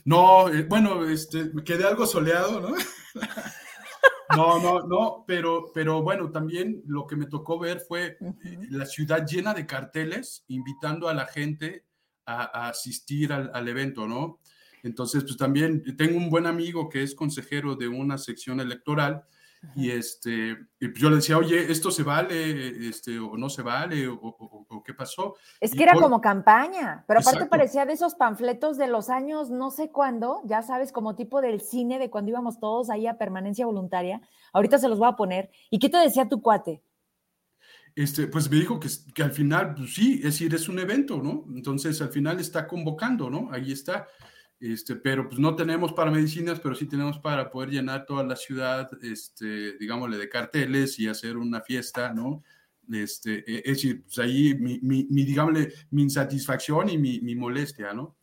[0.04, 2.74] No, eh, bueno, este, me quedé algo soleado, ¿no?
[4.36, 8.86] No, no, no, pero, pero bueno, también lo que me tocó ver fue eh, la
[8.86, 11.84] ciudad llena de carteles invitando a la gente
[12.26, 14.38] a, a asistir al, al evento, ¿no?
[14.84, 19.24] Entonces, pues también tengo un buen amigo que es consejero de una sección electoral
[19.76, 24.14] y este, yo le decía, oye, ¿esto se vale, este, o no se vale, o,
[24.14, 25.36] o- o- o qué pasó?
[25.60, 27.50] Es Y que era por- como campaña, pero aparte Exacto.
[27.50, 31.60] parecía de esos panfletos de los años no sé cuándo, ya sabes, como tipo del
[31.60, 34.22] cine de cuando íbamos todos ahí a permanencia voluntaria.
[34.52, 35.50] Ahorita se los voy a poner.
[35.70, 36.82] ¿Y qué te decía tu cuate?
[37.94, 41.20] Este, pues me dijo que, que al final, pues sí, es decir, es un evento,
[41.22, 41.44] ¿no?
[41.54, 43.50] Entonces al final está convocando, ¿no?
[43.52, 44.06] Ahí está.
[44.60, 48.36] Este, pero pues no tenemos para medicinas, pero sí tenemos para poder llenar toda la
[48.36, 52.44] ciudad, este, digámosle, de carteles y hacer una fiesta, ¿no?
[52.92, 57.34] Este, e- es decir, pues ahí mi, mi, mi, digámosle, mi insatisfacción y mi, mi
[57.36, 58.16] molestia, ¿no?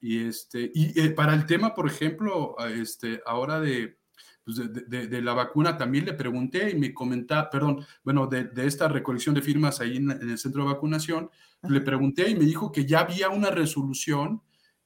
[0.00, 3.98] Y, este, y eh, para el tema, por ejemplo, este, ahora de,
[4.44, 8.44] pues, de, de- de la vacuna, también le pregunté y me comentaba, perdón, bueno, de,
[8.44, 11.30] de esta recolección de firmas ahí en, en el centro de vacunación,
[11.68, 14.40] le pregunté y me dijo que ya había una resolución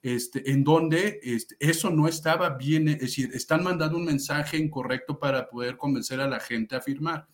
[0.05, 5.19] este, en donde este, eso no estaba bien, es decir, están mandando un mensaje incorrecto
[5.19, 7.27] para poder convencer a la gente a firmar,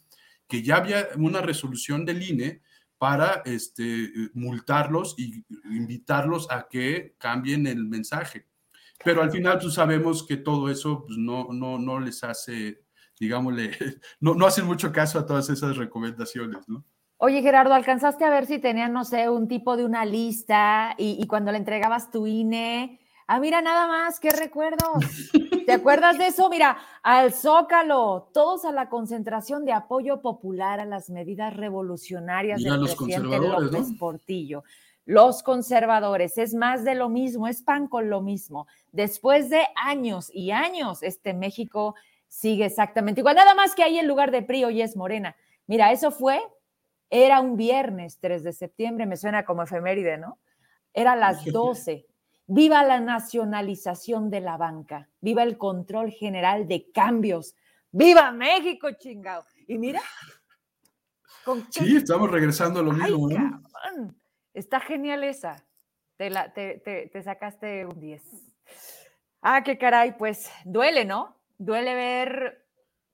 [0.46, 2.62] que ya había una resolución del INE
[2.96, 8.46] para este, multarlos y invitarlos a que cambien el mensaje.
[9.04, 12.84] Pero al final pues, sabemos que todo eso pues, no, no, no les hace,
[13.18, 13.72] digámosle,
[14.20, 16.84] no, no hacen mucho caso a todas esas recomendaciones, ¿no?
[17.22, 21.18] Oye, Gerardo, ¿alcanzaste a ver si tenían, no sé, un tipo de una lista y,
[21.22, 22.98] y cuando le entregabas tu INE?
[23.26, 25.04] Ah, mira, nada más, qué recuerdos.
[25.66, 26.48] ¿Te acuerdas de eso?
[26.48, 32.72] Mira, al Zócalo, todos a la concentración de apoyo popular a las medidas revolucionarias Mira
[32.72, 33.98] del los presidente conservadores, López ¿no?
[33.98, 34.64] Portillo.
[35.04, 36.38] los conservadores.
[36.38, 38.66] Es más de lo mismo, es pan con lo mismo.
[38.92, 41.94] Después de años y años, este México
[42.28, 43.36] sigue exactamente igual.
[43.36, 45.36] Nada más que ahí en lugar de PRI hoy es Morena.
[45.66, 46.40] Mira, eso fue,
[47.10, 50.38] era un viernes 3 de septiembre, me suena como efeméride, ¿no?
[50.94, 52.06] Era las 12.
[52.46, 57.54] Viva la nacionalización de la banca, viva el control general de cambios,
[57.92, 59.44] viva México, chingado.
[59.68, 60.00] Y mira.
[61.70, 63.28] sí, estamos regresando a lo mismo.
[64.52, 65.64] Está genial esa.
[66.16, 68.22] Te, la, te, te, sacaste un 10.
[69.42, 71.36] Ah, qué caray, pues duele, ¿no?
[71.56, 72.59] Duele ver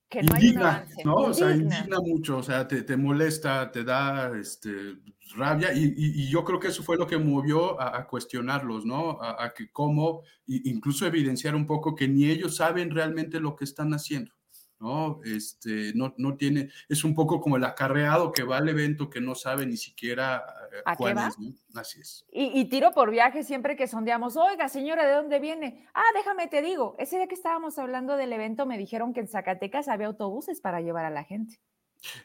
[0.08, 1.04] que no hay un avance.
[1.04, 1.14] ¿no?
[1.14, 4.98] O sea, indigna mucho, o sea, te, te molesta, te da este,
[5.34, 9.18] rabia y, y, yo creo que eso fue lo que movió a, cuestionarlos, ¿no?
[9.20, 13.92] A, que cómo, incluso evidenciar un poco que ni ellos saben realmente lo que están
[13.92, 14.32] haciendo.
[14.78, 15.20] ¿No?
[15.24, 19.20] Este, no, no tiene, es un poco como el acarreado que va al evento que
[19.20, 21.36] no sabe ni siquiera eh, ¿A cuál es,
[21.74, 22.24] Así es.
[22.32, 25.86] Y, y, tiro por viaje siempre que sondeamos, oiga, señora, ¿de dónde viene?
[25.94, 29.28] Ah, déjame te digo, ese día que estábamos hablando del evento me dijeron que en
[29.28, 31.60] Zacatecas había autobuses para llevar a la gente.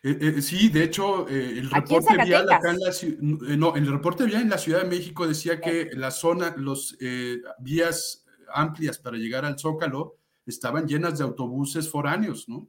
[0.04, 4.26] Eh, eh, sí, de hecho, eh, el reporte vial acá en la no, el reporte
[4.26, 6.97] vial en la Ciudad de México decía que la zona, los
[7.60, 12.67] vías amplias para llegar al Zócalo estaban llenas de autobuses foráneos, ¿no?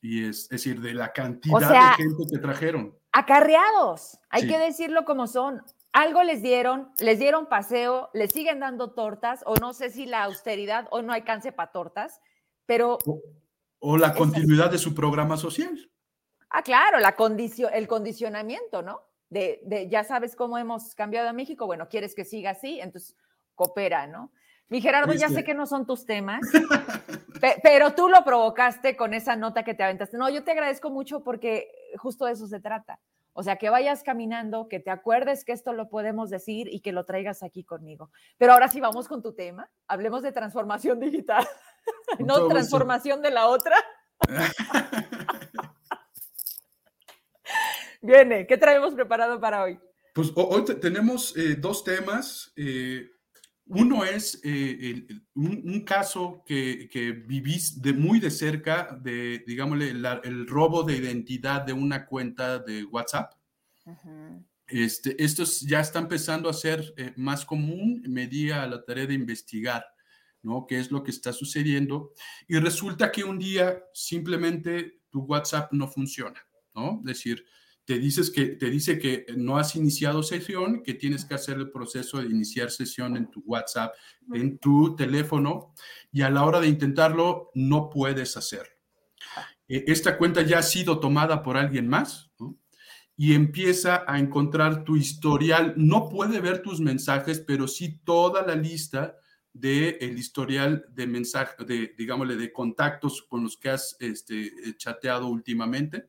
[0.00, 2.98] Y es, decir, de la cantidad de gente que trajeron.
[3.12, 5.62] Acarreados, hay que decirlo como son.
[5.92, 10.24] Algo les dieron, les dieron paseo, les siguen dando tortas, o no sé si la
[10.24, 12.20] austeridad o no alcance para tortas,
[12.66, 12.98] pero...
[13.78, 15.90] o la continuidad de su programa social.
[16.48, 19.02] Ah, claro, la condición, el condicionamiento, ¿no?
[19.28, 23.16] De, de, ya sabes cómo hemos cambiado a México, bueno, quieres que siga así, entonces
[23.54, 24.32] coopera, ¿no?
[24.72, 26.40] Mi Gerardo, ya sé que no son tus temas,
[27.62, 30.16] pero tú lo provocaste con esa nota que te aventaste.
[30.16, 31.68] No, yo te agradezco mucho porque
[31.98, 32.98] justo de eso se trata.
[33.34, 36.92] O sea, que vayas caminando, que te acuerdes que esto lo podemos decir y que
[36.92, 38.10] lo traigas aquí conmigo.
[38.38, 39.68] Pero ahora sí vamos con tu tema.
[39.88, 41.46] Hablemos de transformación digital,
[42.18, 43.76] no transformación de la otra.
[48.00, 49.78] Viene, ¿qué traemos preparado para hoy?
[50.14, 52.54] Pues hoy tenemos eh, dos temas.
[52.56, 53.11] Eh,
[53.74, 60.46] uno es eh, un, caso que, que, vivís de muy de cerca de, digámosle, el
[60.46, 63.32] robo de identidad de una cuenta de WhatsApp.
[64.66, 68.02] este, esto ya está empezando a ser más común.
[68.06, 69.84] Me di a la tarea de investigar,
[70.42, 70.66] ¿no?
[70.66, 72.12] ¿Qué es lo que está sucediendo?
[72.46, 76.40] Y resulta que un día simplemente tu WhatsApp no funciona,
[76.74, 76.98] ¿no?
[77.00, 77.44] Es decir,
[77.92, 81.70] te, dices que, te dice que no has iniciado sesión, que tienes que hacer el
[81.70, 83.92] proceso de iniciar sesión en tu WhatsApp,
[84.32, 85.74] en tu teléfono,
[86.10, 88.72] y a la hora de intentarlo no puedes hacerlo.
[89.68, 92.30] E, esta cuenta ya ha sido tomada por alguien más
[93.14, 95.74] y empieza a encontrar tu historial.
[95.76, 99.18] No puede ver tus mensajes, pero sí toda la lista
[99.52, 105.26] del el historial de mensajes, de, digámosle, de contactos con los que has este, chateado
[105.26, 106.08] últimamente.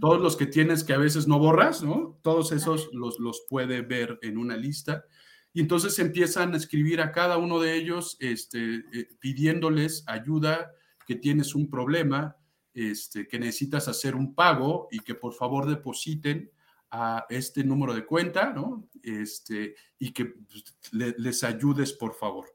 [0.00, 2.18] Todos los que tienes que a veces no borras, ¿no?
[2.22, 5.04] Todos esos los, los puede ver en una lista.
[5.52, 10.72] Y entonces empiezan a escribir a cada uno de ellos este, eh, pidiéndoles ayuda,
[11.06, 12.36] que tienes un problema,
[12.74, 16.50] este, que necesitas hacer un pago y que por favor depositen
[16.90, 18.90] a este número de cuenta, ¿no?
[19.02, 22.54] Este, y que pues, les ayudes, por favor.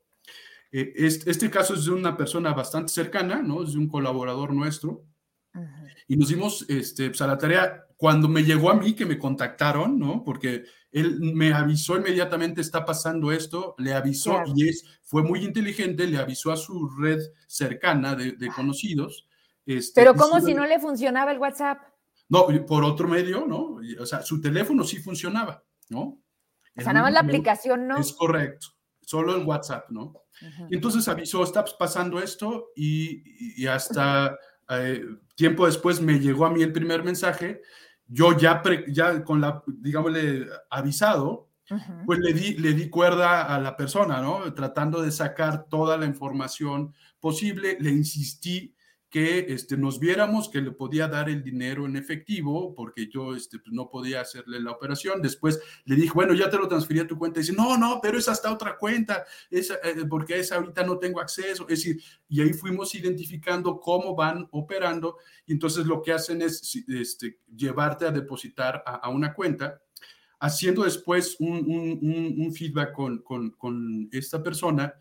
[0.72, 3.64] Eh, este, este, caso es de una persona bastante cercana, ¿no?
[3.64, 5.04] Es de un colaborador nuestro
[6.08, 9.18] y nos dimos este, pues, a la tarea, cuando me llegó a mí que me
[9.18, 10.24] contactaron, ¿no?
[10.24, 16.08] Porque él me avisó inmediatamente, está pasando esto, le avisó y es, fue muy inteligente,
[16.08, 19.28] le avisó a su red cercana de, conocidos.
[19.66, 21.80] Este, Pero ¿cómo si no le funcionaba el WhatsApp?
[22.28, 23.78] No, por otro medio, ¿no?
[24.00, 26.22] O sea, su teléfono sí funcionaba, ¿no?
[26.76, 27.98] O sea, nada más la aplicación, ¿no?
[27.98, 28.68] Es correcto,
[29.02, 30.14] solo el WhatsApp, ¿no?
[30.70, 34.36] Y entonces avisó, está pasando esto y, y hasta
[34.70, 35.04] eh,
[35.36, 37.62] tiempo después me llegó a mí el primer mensaje,
[38.08, 41.50] yo ya, ya con la, digámosle, avisado,
[42.06, 44.54] pues le di, le di cuerda a la persona, ¿no?
[44.54, 48.76] Tratando de sacar toda la información posible, le insistí
[49.12, 53.60] que este, nos viéramos, que le podía dar el dinero en efectivo, porque yo este,
[53.60, 55.22] pues, no podía hacerle la operación.
[55.22, 57.40] Después le dije, bueno, ya te lo transferí a tu cuenta.
[57.40, 60.98] Y dice, no, no, pero es hasta otra cuenta, esa, eh, porque esa ahorita no
[60.98, 61.64] tengo acceso.
[61.64, 65.18] Es decir, y ahí fuimos identificando cómo van operando.
[65.46, 69.82] Y entonces lo que hacen es este, llevarte a depositar a, una cuenta,
[70.40, 72.00] haciendo después un,
[72.40, 74.94] un, feedback con, con, con, esta persona.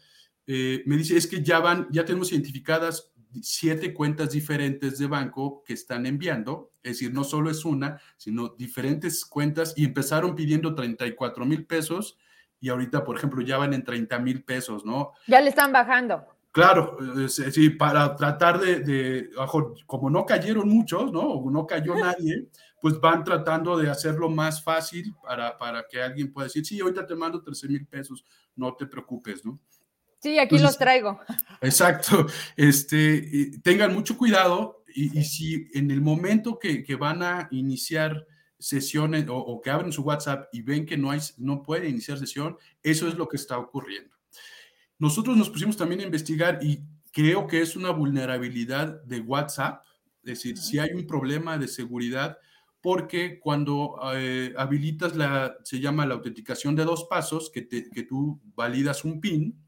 [0.49, 5.63] Eh, me dice, es que ya van, ya tenemos identificadas siete cuentas diferentes de banco
[5.65, 10.75] que están enviando, es decir, no solo es una, sino diferentes cuentas y empezaron pidiendo
[10.75, 12.19] 34 mil pesos
[12.61, 15.13] y ahorita, por ejemplo, ya van en 30 mil pesos, ¿no?
[15.27, 16.27] Ya le están bajando.
[16.53, 19.31] Claro, sí, para tratar de, de,
[19.87, 21.21] como no cayeron muchos, ¿no?
[21.21, 22.49] O no cayó nadie,
[22.81, 27.07] pues van tratando de hacerlo más fácil para, para que alguien pueda decir, sí, ahorita
[27.07, 28.25] te mando 13 mil pesos,
[28.57, 29.61] no te preocupes, ¿no?
[30.21, 31.19] Sí, aquí los traigo.
[31.61, 32.27] Exacto.
[32.57, 38.27] Este, tengan mucho cuidado y, si en el momento que, que van a iniciar
[38.59, 42.57] sesiones o, que abren su WhatsApp y ven que no, hay, no puede iniciar sesión,
[42.83, 44.15] eso es lo que está ocurriendo.
[44.99, 49.83] Nosotros nos pusimos también a investigar y creo que es una vulnerabilidad de WhatsApp,
[50.23, 52.37] es decir, si hay un problema de seguridad,
[52.83, 58.41] porque cuando eh, habilitas la, se llama la autenticación de dos pasos, que, que tú
[58.55, 59.60] validas un PIN,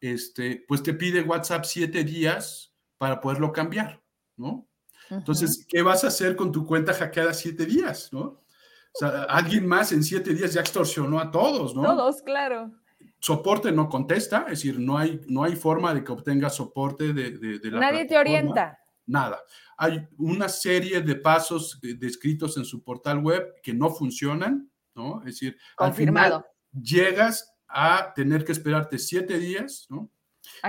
[0.00, 4.02] este, pues te pide WhatsApp siete días para poderlo cambiar,
[4.36, 4.66] ¿no?
[5.10, 8.20] Entonces, ¿qué vas a hacer con tu cuenta hackeada siete días, no?
[8.22, 11.82] O sea, alguien más en siete días ya extorsionó a todos, ¿no?
[11.82, 12.72] Todos, claro.
[13.18, 17.38] Soporte no contesta, es decir, no hay, no hay forma de que obtenga soporte de,
[17.38, 18.78] de, la Nadie te orienta.
[19.06, 19.40] Nada.
[19.76, 25.20] Hay una serie de pasos eh, descritos en su portal web que no funcionan, ¿no?
[25.20, 26.36] Es decir, Confirmado.
[26.36, 26.50] al final
[26.82, 30.10] llegas a tener que esperarte siete días, ¿no?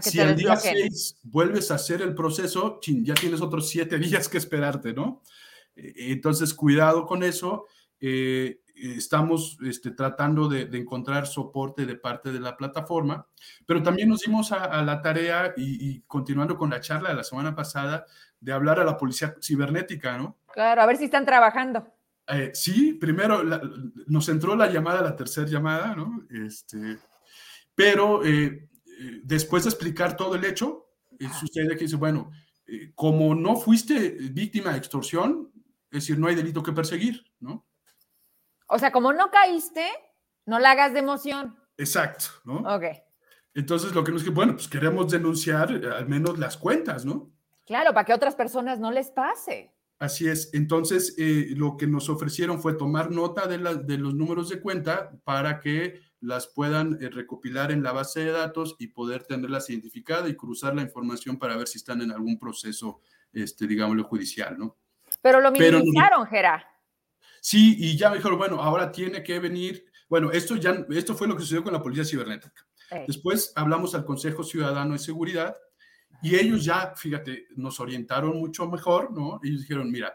[0.01, 4.37] si al día seis vuelves a hacer el proceso, ya tienes otros siete días que
[4.37, 5.21] esperarte, ¿no?
[5.75, 7.65] Eh, entonces, cuidado con eso.
[7.99, 13.27] Eh, estamos este, tratando de, encontrar soporte de parte de la plataforma,
[13.65, 17.55] pero también nos dimos a, la tarea y, continuando con la charla de la semana
[17.55, 18.05] pasada,
[18.39, 20.39] de hablar a la policía cibernética, ¿no?
[20.51, 21.87] Claro, a ver si están trabajando.
[22.31, 23.43] Eh, sí, primero
[24.07, 26.25] nos entró la llamada, la tercera llamada, ¿no?
[26.29, 26.97] Este,
[27.75, 30.87] pero eh, eh, después de explicar todo el hecho,
[31.39, 32.31] sucede que dice, bueno,
[32.95, 35.51] como no fuiste víctima de extorsión,
[35.91, 37.67] es decir, no hay delito que perseguir, ¿no?
[38.67, 39.85] O sea, como no caíste,
[40.45, 41.57] no la hagas de emoción.
[41.77, 42.59] Exacto, ¿no?
[42.59, 42.85] Ok.
[43.53, 47.33] Entonces, lo que nos que, bueno, pues queremos denunciar al menos las cuentas, ¿no?
[47.65, 49.73] Claro, para que a otras personas no les pase.
[50.01, 50.49] Así es.
[50.53, 55.11] Entonces, eh, lo que nos ofrecieron fue tomar nota de, de, los números de cuenta
[55.23, 60.27] para que las puedan eh, recopilar en la base de datos y poder tenerlas identificadas
[60.27, 64.75] y cruzar la información para ver si están en algún proceso, este, digámoslo, judicial, ¿no?
[65.21, 66.67] Pero lo minimizaron, Gera.
[67.39, 71.27] Sí, y ya me dijeron, bueno, ahora tiene que venir, bueno, esto ya, esto fue
[71.27, 72.65] lo que sucedió con la Policía Cibernética.
[73.05, 75.55] Después hablamos al Consejo Ciudadano de Seguridad
[76.21, 79.39] y ellos ya, fíjate, nos orientaron mucho mejor, ¿no?
[79.43, 80.13] Ellos dijeron, mira,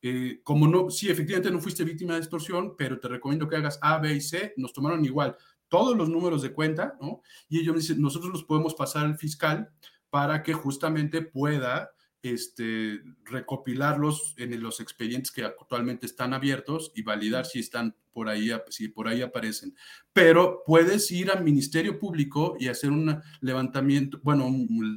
[0.00, 3.78] eh, como no, sí, efectivamente no fuiste víctima de extorsión, pero te recomiendo que hagas
[3.82, 5.36] A, B y C, nos tomaron igual
[5.68, 7.22] todos los números de cuenta, ¿no?
[7.48, 9.70] Y ellos dicen, nosotros los podemos pasar al fiscal
[10.10, 11.90] para que justamente pueda
[12.22, 18.50] este, recopilarlos en los expedientes que actualmente están abiertos y validar si están por ahí,
[18.68, 19.74] si por ahí aparecen.
[20.12, 24.48] Pero puedes ir al Ministerio Público y hacer un levantamiento, bueno,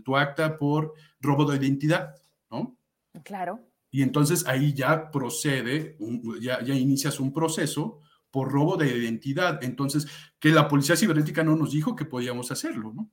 [0.03, 2.15] tu acta por robo de identidad,
[2.51, 2.77] ¿no?
[3.23, 3.59] Claro.
[3.89, 5.97] Y entonces ahí ya procede,
[6.41, 9.63] ya, ya inicias un proceso por robo de identidad.
[9.63, 10.07] Entonces,
[10.39, 13.09] que la policía cibernética no nos dijo que podíamos hacerlo, ¿no?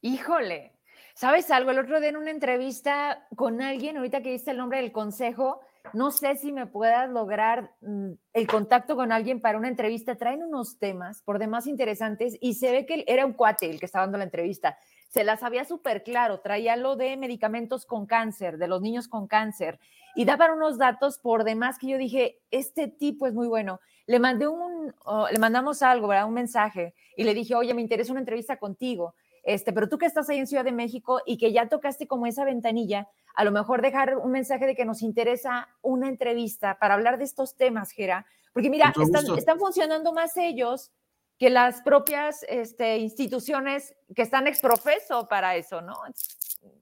[0.00, 0.75] Híjole,
[1.16, 1.70] ¿Sabes algo?
[1.70, 5.62] El otro día en una entrevista con alguien, ahorita que diste el nombre del consejo,
[5.94, 10.16] no sé si me puedas lograr mm, el contacto con alguien para una entrevista.
[10.16, 13.86] Traen unos temas por demás interesantes y se ve que era un cuate el que
[13.86, 14.76] estaba dando la entrevista.
[15.08, 19.26] Se la sabía súper claro, traía lo de medicamentos con cáncer, de los niños con
[19.26, 19.80] cáncer,
[20.16, 23.80] y daban unos datos por demás que yo dije, este tipo es muy bueno.
[24.06, 24.94] Le mandé un,
[25.32, 26.28] le mandamos algo, ¿verdad?
[26.28, 29.14] Un mensaje, y le dije, oye, me interesa una entrevista contigo
[29.46, 32.26] este, pero tú que estás ahí en Ciudad de México y que ya tocaste como
[32.26, 36.94] esa ventanilla, a lo mejor dejar un mensaje de que nos interesa una entrevista para
[36.94, 38.92] hablar de estos temas, Gera, porque mira,
[39.36, 40.90] están, funcionando más ellos
[41.38, 45.94] que las propias este, instituciones que están exprofeso para eso, ¿no?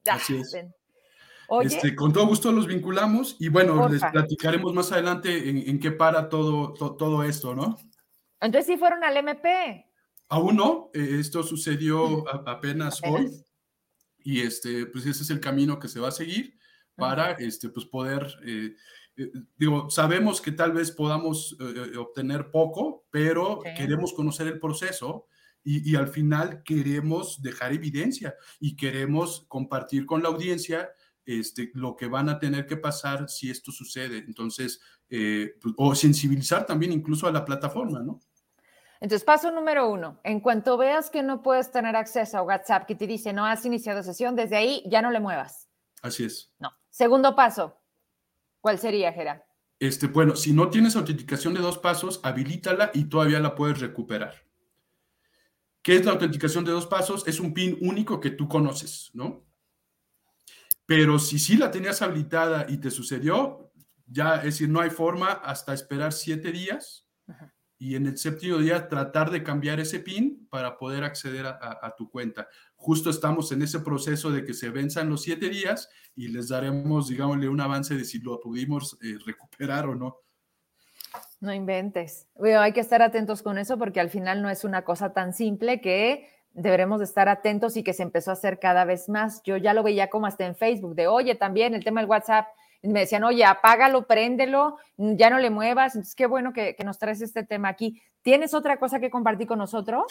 [0.06, 0.56] Así es.
[1.60, 6.30] Este, con todo gusto los vinculamos y bueno, les platicaremos más adelante en, qué para
[6.30, 7.76] todo, todo esto, ¿no?
[8.40, 9.86] Entonces sí fueron al MP.
[10.28, 13.30] Aún no, eh, esto sucedió apenas, hoy
[14.22, 16.58] y este, pues ese es el camino que se va a seguir
[16.96, 18.74] para este, pues poder, eh,
[19.16, 21.56] eh, digo, sabemos que tal vez podamos
[21.98, 25.26] obtener poco, pero queremos conocer el proceso
[25.62, 30.90] y, y, al final queremos dejar evidencia y queremos compartir con la audiencia
[31.24, 34.18] este, lo que van a tener que pasar si esto sucede.
[34.18, 38.20] Entonces, pues, o sensibilizar también incluso a la plataforma, ¿no?
[39.00, 42.94] Entonces, paso número uno, en cuanto veas que no puedes tener acceso a WhatsApp que
[42.94, 45.68] te dice no has iniciado sesión, desde ahí ya no le muevas.
[46.02, 46.52] Así es.
[46.58, 46.72] No.
[46.90, 47.80] Segundo paso,
[48.60, 49.42] ¿cuál sería, Gerard?
[49.78, 54.34] Este, bueno, si no tienes autenticación de dos pasos, habilítala y todavía la puedes recuperar.
[55.82, 57.26] ¿Qué es la autenticación de dos pasos?
[57.26, 59.44] Es un PIN único que tú conoces, ¿no?
[60.86, 63.70] Pero si sí la tenías habilitada y te sucedió,
[64.06, 67.06] ya, es decir, no hay forma hasta esperar siete días
[67.78, 72.10] y en el séptimo día tratar de cambiar ese PIN para poder acceder a, tu
[72.10, 72.48] cuenta.
[72.76, 77.08] Justo estamos en ese proceso de que se venzan los siete días y les daremos,
[77.08, 80.18] digámosle, un avance de si lo pudimos eh, recuperar o no.
[81.40, 82.26] No inventes.
[82.58, 85.80] hay que estar atentos con eso porque al final no es una cosa tan simple
[85.80, 89.42] que deberemos de estar atentos y que se empezó a hacer cada vez más.
[89.42, 92.46] Yo ya lo veía como hasta en Facebook, de oye, también el tema del WhatsApp,
[92.84, 95.94] me decían, oye, apágalo, préndelo, ya no le muevas.
[95.94, 98.00] Entonces, qué bueno que, nos traes este tema aquí.
[98.22, 100.04] ¿Tienes otra cosa que compartir con nosotros?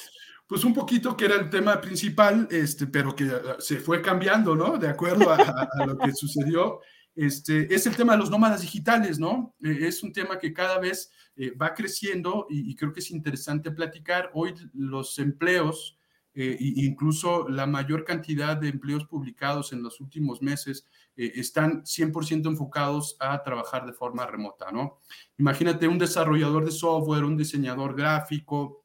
[0.47, 4.55] Pues un poquito que era el tema principal, este, pero que ah, se fue cambiando,
[4.55, 4.77] ¿no?
[4.77, 6.79] De acuerdo a, lo que sucedió.
[7.15, 9.55] Este, es el tema de los nómadas digitales, ¿no?
[9.63, 13.71] Eh, es un tema que cada vez eh, va creciendo y, creo que es interesante
[13.71, 14.31] platicar.
[14.33, 15.97] Hoy los empleos,
[16.35, 23.17] eh, incluso la mayor cantidad de empleos publicados en los últimos meses, están 100% enfocados
[23.19, 24.99] a trabajar de forma remota, ¿no?
[25.37, 28.83] Imagínate un desarrollador de software, un diseñador gráfico,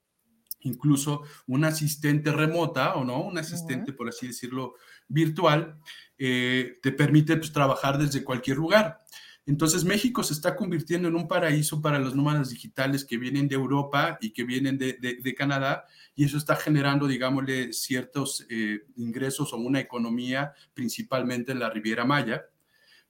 [0.60, 4.74] incluso un asistente remota o no, un asistente, por así decirlo,
[5.06, 5.78] virtual,
[6.16, 9.00] eh, te permite pues, trabajar desde cualquier lugar.
[9.48, 13.54] Entonces México se está convirtiendo en un paraíso para los nómadas digitales que vienen de
[13.54, 19.56] Europa y que vienen de, Canadá y eso está generando, digámosle, ciertos eh, ingresos o
[19.56, 22.44] una economía principalmente en la Riviera Maya.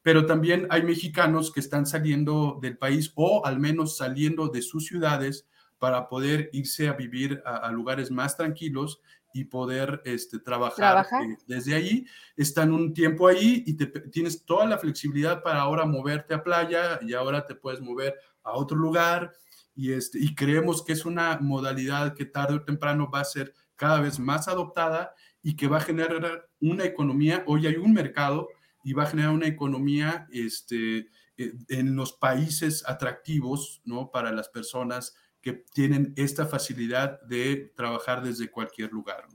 [0.01, 4.87] Pero también hay mexicanos que están saliendo del país o al menos saliendo de sus
[4.87, 5.49] ciudades
[5.81, 9.01] para poder irse a vivir a lugares más tranquilos
[9.33, 12.07] y poder este, trabajar, eh, desde ahí.
[12.37, 16.99] Están un tiempo ahí y te, tienes toda la flexibilidad para ahora moverte a playa
[17.03, 19.33] y ahora te puedes mover a otro lugar.
[19.75, 23.55] Y, este, y creemos que es una modalidad que tarde o temprano va a ser
[23.77, 27.45] cada vez más adoptada y que va a generar una economía.
[27.47, 28.49] Hoy hay un mercado
[28.83, 34.11] y va a generar una economía este, eh, en los países atractivos ¿no?
[34.11, 35.15] para las personas
[35.53, 39.27] que tienen esta facilidad de trabajar desde cualquier lugar.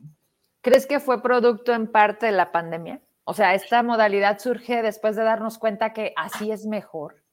[0.61, 3.02] ¿Crees que fue producto en parte de la pandemia?
[3.26, 7.23] O sea, esta modalidad surge después de darnos cuenta que así es mejor.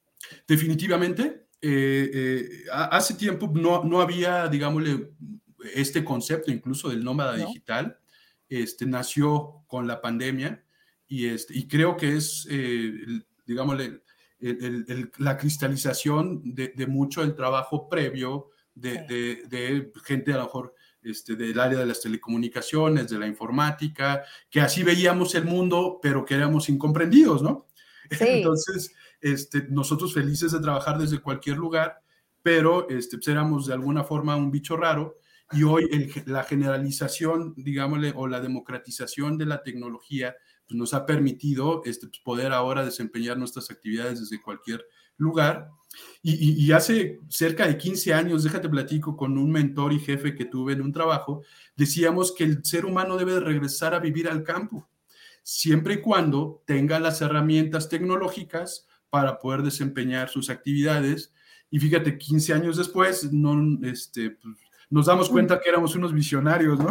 [0.47, 1.47] Definitivamente.
[1.63, 5.13] Eh, eh, hace tiempo no, no había, digámosle,
[5.75, 7.99] este concepto incluso del nómada digital.
[8.49, 10.65] Este, nació con la pandemia
[11.07, 12.93] y, este, y creo que es, eh,
[13.47, 14.03] digámosle,
[15.19, 21.59] la cristalización de, de, mucho el trabajo previo de, gente a lo mejor este, del
[21.59, 26.69] área de las telecomunicaciones, de la informática, que así veíamos el mundo, pero que éramos
[26.69, 27.69] incomprendidos, ¿no?
[28.11, 32.03] Entonces, este, nosotros felices de trabajar desde cualquier lugar,
[32.43, 35.19] pero este, pues, éramos de alguna forma un bicho raro
[35.53, 40.37] y hoy la generalización, digámosle, o la democratización de la tecnología
[40.67, 44.85] pues, nos ha permitido este, pues, poder ahora desempeñar nuestras actividades desde cualquier
[45.21, 45.71] lugar.
[46.23, 50.75] Y, hace cerca de 15 años, déjate platico, con un mentor y jefe que tuve
[50.75, 51.43] en un trabajo,
[51.77, 54.89] decíamos que el ser humano debe regresar a vivir al campo,
[55.43, 61.33] siempre y cuando tenga las herramientas tecnológicas para poder desempeñar sus actividades.
[61.71, 64.57] Y fíjate, 15 años después, no, este, pues,
[64.91, 66.91] nos damos cuenta que éramos unos visionarios, ¿no?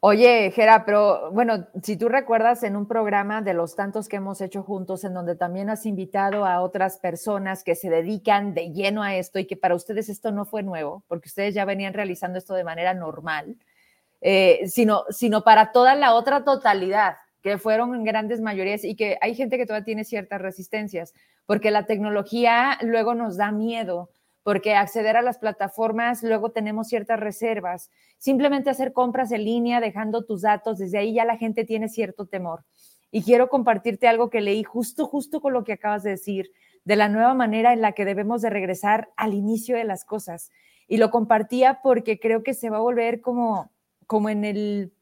[0.00, 4.40] Oye, Gera, pero bueno, si tú recuerdas en un programa de los tantos que hemos
[4.42, 9.02] hecho juntos, en donde también has invitado a otras personas que se dedican de lleno
[9.02, 12.38] a esto y que para ustedes esto no fue nuevo, porque ustedes ya venían realizando
[12.38, 13.56] esto de manera normal,
[14.20, 19.18] eh, sino, sino para toda la otra totalidad, que fueron en grandes mayorías y que
[19.20, 21.14] hay gente que todavía tiene ciertas resistencias,
[21.46, 24.10] porque la tecnología luego nos da miedo
[24.46, 27.90] porque acceder a las plataformas luego tenemos ciertas reservas.
[28.16, 32.26] Simplemente hacer compras en línea, dejando tus datos, desde ahí ya la gente tiene cierto
[32.26, 32.64] temor.
[33.10, 36.52] Y quiero compartirte algo que leí justo, justo con lo que acabas de decir,
[36.84, 40.52] de la nueva manera en la que debemos de regresar al inicio de las cosas.
[40.86, 43.72] Y lo compartía porque creo que se va a volver como,
[44.06, 44.92] como en el,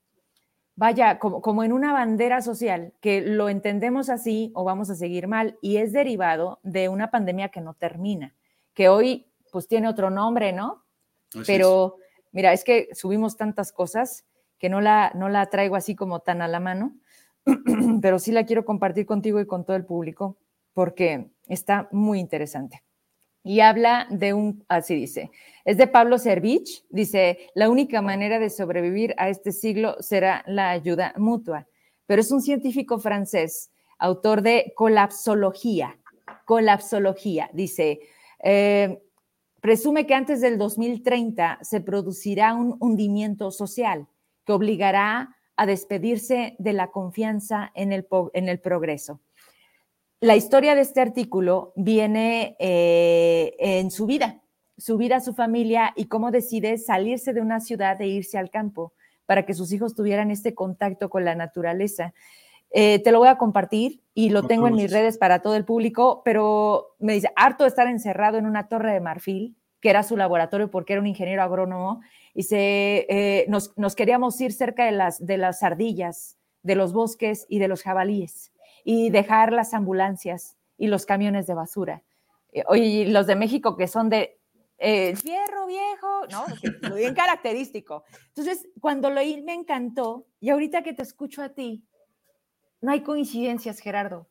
[0.75, 5.29] vaya, como, como en una bandera social, que lo entendemos así o vamos a seguir
[5.29, 8.35] mal, y es derivado de una pandemia que no termina,
[8.73, 10.85] que hoy pues tiene otro nombre, ¿no?
[11.47, 11.99] Pero
[12.33, 14.25] mira, es que subimos tantas cosas
[14.59, 16.97] que no la, no la traigo así como tan a la mano,
[18.03, 20.39] pero sí la quiero compartir contigo y con todo el público
[20.73, 22.83] porque está muy interesante.
[23.45, 25.31] y habla de un, así dice,
[25.65, 30.71] es de Pablo Servich, dice, la única manera de sobrevivir a este siglo será la
[30.71, 31.69] ayuda mutua,
[32.07, 35.97] pero es un científico francés, autor de Colapsología,
[36.45, 38.01] Colapsología, dice,
[38.43, 39.01] eh,
[39.65, 44.07] presume que antes del 2030 se producirá un hundimiento social
[44.45, 49.23] que obligará a despedirse de la confianza en el, progreso
[50.21, 54.43] la historia de este artículo viene eh, en su vida,
[54.77, 58.93] su vida, su familia y cómo decide salirse de una ciudad e irse al campo
[59.25, 62.13] para que sus hijos tuvieran este contacto con la naturaleza.
[62.71, 65.65] Eh, te lo voy a compartir y lo tengo en mis redes para todo el
[65.65, 70.03] público, pero me dice, harto de estar encerrado en una torre de marfil, que era
[70.03, 72.01] su laboratorio porque era un ingeniero agrónomo,
[72.33, 76.93] y se, eh, nos, nos, queríamos ir cerca de las, de las ardillas, de los
[76.93, 78.53] bosques y de los jabalíes
[78.85, 82.03] y dejar las ambulancias y los camiones de basura.
[82.53, 84.39] Eh, oye, los de México que son de
[84.79, 86.95] eh, fierro viejo, ¿no?
[86.95, 88.05] Bien característico.
[88.29, 91.85] Entonces, cuando lo oí me encantó y ahorita que te escucho a ti,
[92.85, 94.29] no hay coincidencias, Gerardo.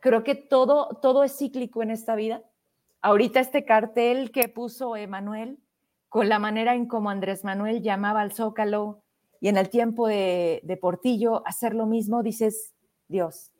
[0.00, 2.42] Creo que todo, todo es cíclico en esta vida.
[3.02, 5.58] Ahorita este cartel que puso Emanuel,
[6.08, 9.02] con la manera en como Andrés Manuel llamaba al Zócalo
[9.40, 12.74] y en el tiempo de, de Portillo hacer lo mismo, dices,
[13.08, 13.50] Dios,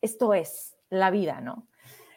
[0.00, 1.66] esto es la vida, ¿no?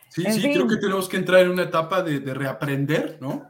[0.09, 3.49] Sí, sí, creo que tenemos que entrar en una etapa de, reaprender, ¿no?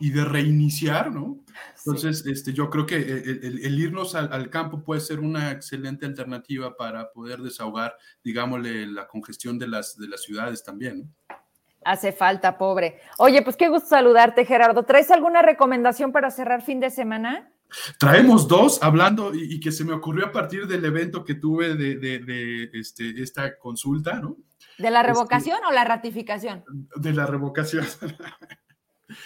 [0.00, 1.44] Y de reiniciar, ¿no?
[1.78, 7.12] Entonces, este, yo creo que el, irnos al, campo puede ser una excelente alternativa para
[7.12, 11.36] poder desahogar, digámosle, la congestión de las, de las ciudades también, ¿no?
[11.84, 13.00] Hace falta, pobre.
[13.16, 14.82] Oye, pues qué gusto saludarte, Gerardo.
[14.84, 17.50] ¿Traes alguna recomendación para cerrar fin de semana?
[17.98, 22.70] Traemos dos hablando y, que se me ocurrió a partir del evento que tuve de,
[22.74, 24.36] este, esta consulta, ¿no?
[24.76, 26.64] ¿De la este, revocación o la ratificación?
[26.96, 27.86] De la revocación.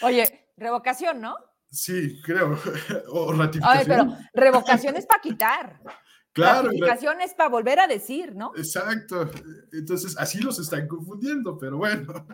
[0.03, 1.37] Oye, revocación, ¿no?
[1.71, 2.59] Sí, creo.
[3.09, 3.79] O ratificación.
[3.79, 5.81] Oye, pero revocación es para quitar.
[6.35, 6.67] Claro.
[6.67, 8.51] Ratificación es para volver a decir, ¿no?
[8.57, 9.31] Exacto.
[9.73, 12.27] Entonces, así los están confundiendo, pero bueno.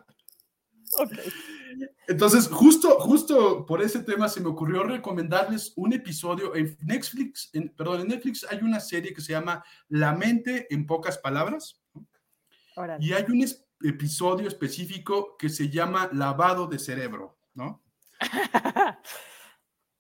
[2.09, 7.69] Entonces, justo, justo por ese tema se me ocurrió recomendarles un episodio en Netflix, en,
[7.69, 11.81] perdón, en Netflix hay una serie que se llama La mente en pocas palabras.
[13.01, 13.47] Y hay un
[13.83, 17.83] episodio específico que se llama Lavado de cerebro, ¿no?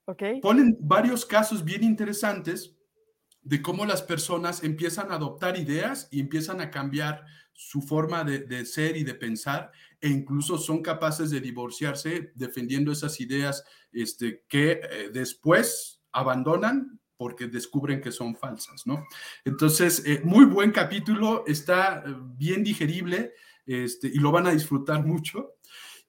[0.06, 0.40] okay.
[0.40, 2.76] Ponen varios casos bien interesantes
[3.42, 8.64] de cómo las personas empiezan a adoptar ideas y empiezan a cambiar su forma de,
[8.64, 9.70] ser y de pensar
[10.00, 17.48] e incluso son capaces de divorciarse defendiendo esas ideas este, que eh, después abandonan porque
[17.48, 19.04] descubren que son falsas, ¿no?
[19.44, 23.34] Entonces, eh, muy buen capítulo, está eh, bien digerible
[23.66, 25.56] este, y lo van a disfrutar mucho.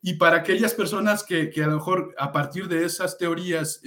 [0.02, 3.82] Y para aquellas personas que, que a lo mejor a partir de esas teorías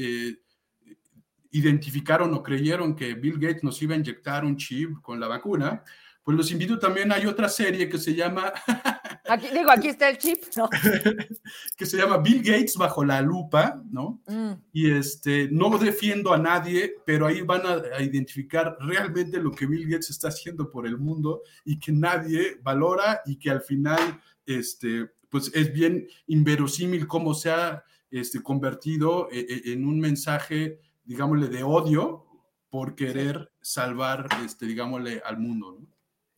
[1.50, 5.84] identificaron o creyeron que Bill Gates nos iba a inyectar un chip con la vacuna,
[6.24, 8.52] pues los invito también, hay otra serie que se llama...
[9.26, 10.68] Aquí, digo, aquí está el chip, ¿no?
[11.78, 14.20] que se llama Bill Gates bajo la lupa, ¿no?
[14.26, 14.52] Mm.
[14.70, 19.88] Y este, no defiendo a nadie, pero ahí van a, identificar realmente lo que Bill
[19.88, 25.10] Gates está haciendo por el mundo y que nadie valora y que al final, este,
[25.34, 31.48] pues es bien inverosímil cómo se ha este, convertido en, e, en un mensaje, digámosle,
[31.48, 32.24] de odio
[32.70, 35.88] por querer salvar, este, digámosle, al mundo, ¿no?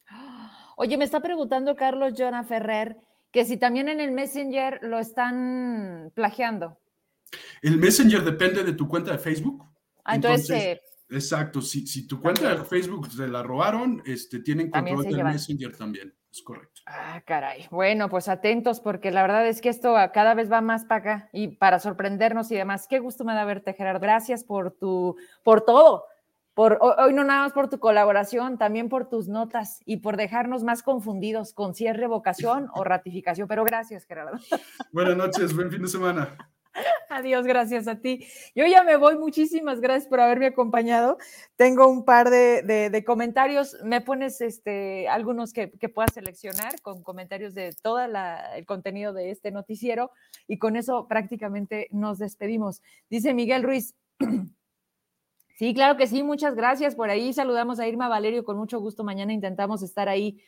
[0.79, 2.97] Oye, me está preguntando Carlos Jonah Ferrer
[3.31, 6.79] que si también en el Messenger lo están plagiando.
[7.61, 9.63] El Messenger depende de tu cuenta de Facebook.
[10.05, 15.05] Ah, entonces, exacto, si, si, tu cuenta de Facebook se la robaron, este, tienen control
[15.05, 16.76] del Messenger también, es correcto.
[16.87, 17.67] Ah, caray.
[17.71, 21.31] Bueno, pues atentos porque la verdad es que esto cada vez va más para acá
[21.33, 22.87] y para sorprendernos y demás.
[22.89, 24.01] Qué gusto me da verte, Gerardo.
[24.01, 26.05] Gracias por tu, por todo
[26.57, 30.65] por hoy no nada más por tu colaboración, también por tus notas y por dejarnos
[30.65, 31.99] más confundidos con si es
[32.73, 33.47] o ratificación.
[33.47, 34.39] Pero gracias, Gerardo.
[34.91, 36.35] Buenas noches, buen fin de semana.
[37.09, 38.27] Adiós, gracias a ti.
[38.55, 41.19] Yo ya me voy, muchísimas gracias por haberme acompañado.
[41.57, 47.55] Tengo un par de, comentarios, me pones este, algunos que, que puedas seleccionar con comentarios
[47.55, 50.11] de todo el contenido de este noticiero
[50.47, 52.83] y con eso prácticamente nos despedimos.
[53.09, 53.95] Dice Miguel Ruiz.
[55.59, 56.95] Sí, claro que sí, muchas gracias.
[56.95, 59.05] Por ahí saludamos a Irma Valerio con mucho gusto.
[59.05, 60.39] Mañana intentamos estar ahí.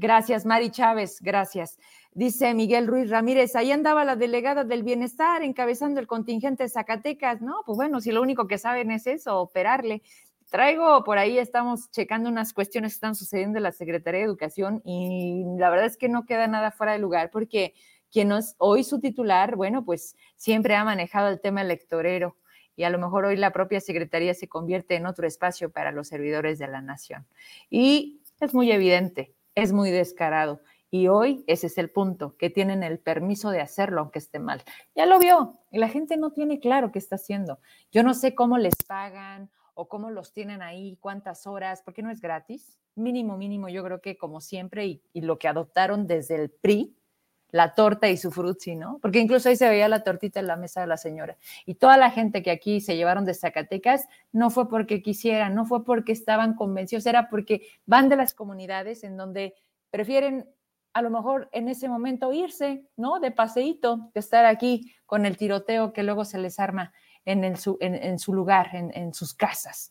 [0.00, 1.76] Gracias, Mari Chávez, gracias.
[2.12, 7.40] Dice Miguel Ruiz Ramírez, ahí andaba la delegada del bienestar encabezando el contingente de Zacatecas.
[7.40, 10.02] No, pues bueno, si lo único que saben es eso, operarle.
[10.50, 14.82] Traigo por ahí, estamos checando unas cuestiones que están sucediendo en la Secretaría de Educación
[14.84, 17.74] y la verdad es que no queda nada fuera de lugar porque
[18.12, 22.36] quien es hoy su titular, bueno, pues siempre ha manejado el tema electorero
[22.76, 26.06] y a lo mejor hoy la propia Secretaría se convierte en otro espacio para los
[26.06, 27.26] servidores de la nación.
[27.68, 30.60] Y es muy evidente, es muy descarado.
[30.90, 34.62] Y hoy ese es el punto, que tienen el permiso de hacerlo aunque esté mal.
[34.94, 37.58] Ya lo vio, la gente no tiene claro qué está haciendo.
[37.90, 42.10] Yo no sé cómo les pagan o cómo los tienen ahí, cuántas horas, porque no
[42.10, 42.78] es gratis.
[42.94, 46.96] Mínimo, mínimo, yo creo que como siempre, y, y lo que adoptaron desde el PRI,
[47.50, 48.98] la torta y su frutzi, ¿no?
[49.00, 51.36] Porque incluso ahí se veía la tortita en la mesa de la señora.
[51.64, 55.64] Y toda la gente que aquí se llevaron de Zacatecas no fue porque quisieran, no
[55.64, 59.54] fue porque estaban convencidos, era porque van de las comunidades en donde
[59.90, 60.48] prefieren
[60.92, 63.20] a lo mejor en ese momento irse, ¿no?
[63.20, 66.92] De paseíto, de estar aquí con el tiroteo que luego se les arma
[67.24, 67.78] en, su,
[68.32, 69.90] lugar, en sus casas.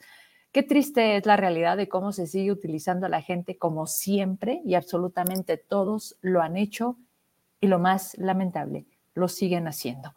[0.52, 4.62] Qué triste es la realidad de cómo se sigue utilizando a la gente como siempre
[4.66, 6.98] y absolutamente todos lo han hecho
[7.60, 10.14] y lo más lamentable, lo siguen haciendo.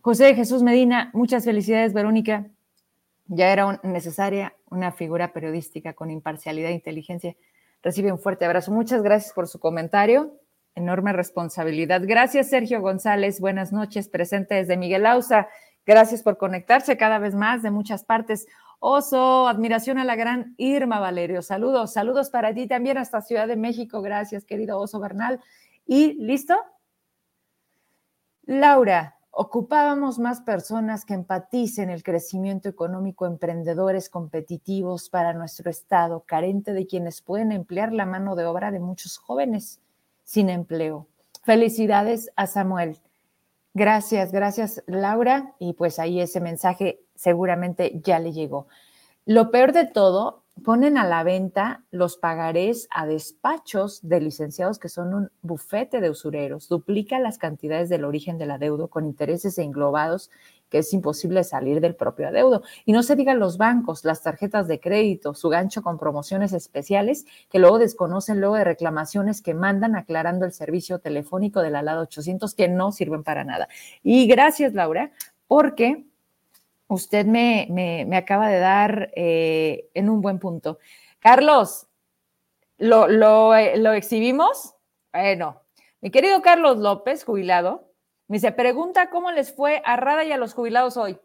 [0.00, 2.46] José Jesús Medina, muchas felicidades, Verónica.
[3.26, 7.36] Ya era necesaria una figura periodística con imparcialidad e inteligencia.
[7.82, 8.72] Recibe un fuerte abrazo.
[8.72, 10.34] Muchas gracias por su comentario.
[10.74, 12.00] Enorme responsabilidad.
[12.04, 13.40] Gracias, Sergio González.
[13.40, 15.48] Buenas noches, presente desde Miguel Ausa.
[15.84, 18.46] Gracias por conectarse cada vez más de muchas partes.
[18.80, 21.42] Oso, admiración a la gran Irma Valerio.
[21.42, 24.00] Saludos, saludos para ti también hasta Ciudad de México.
[24.02, 25.40] Gracias, querido Oso Bernal.
[25.90, 26.54] ¿Y listo?
[28.42, 36.74] Laura, ocupábamos más personas que empaticen el crecimiento económico, emprendedores competitivos para nuestro Estado, carente
[36.74, 39.80] de quienes pueden emplear la mano de obra de muchos jóvenes
[40.24, 41.06] sin empleo.
[41.42, 42.98] Felicidades a Samuel.
[43.72, 45.54] Gracias, gracias Laura.
[45.58, 48.68] Y pues ahí ese mensaje seguramente ya le llegó.
[49.24, 54.88] Lo peor de todo ponen a la venta los pagarés a despachos de licenciados que
[54.88, 60.30] son un bufete de usureros, duplica las cantidades del origen del adeudo con intereses englobados
[60.68, 62.62] que es imposible salir del propio adeudo.
[62.84, 67.24] Y no se digan los bancos, las tarjetas de crédito, su gancho con promociones especiales
[67.50, 72.54] que luego desconocen luego de reclamaciones que mandan aclarando el servicio telefónico del alado 800
[72.54, 73.68] que no sirven para nada.
[74.02, 75.10] Y gracias, Laura,
[75.46, 76.04] porque
[76.88, 80.78] usted me, acaba de dar eh, en un buen punto.
[81.20, 81.86] Carlos,
[82.78, 84.74] ¿lo, eh, lo, exhibimos?
[85.12, 85.62] Bueno,
[86.00, 87.92] mi querido Carlos López, jubilado,
[88.26, 91.18] me dice, pregunta cómo les fue a Rada y a los jubilados hoy.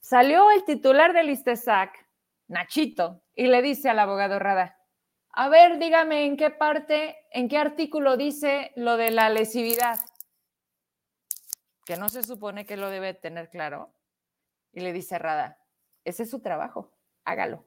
[0.00, 2.06] Salió el titular del ISTESAC,
[2.48, 4.78] Nachito, y le dice al abogado Rada,
[5.30, 9.98] a ver, dígame en qué parte, en qué artículo dice lo de la lesividad,
[11.84, 13.95] que no se supone que lo debe tener claro.
[14.76, 15.58] Y le dice Rada,
[16.04, 16.92] ese es su trabajo,
[17.24, 17.64] hágalo.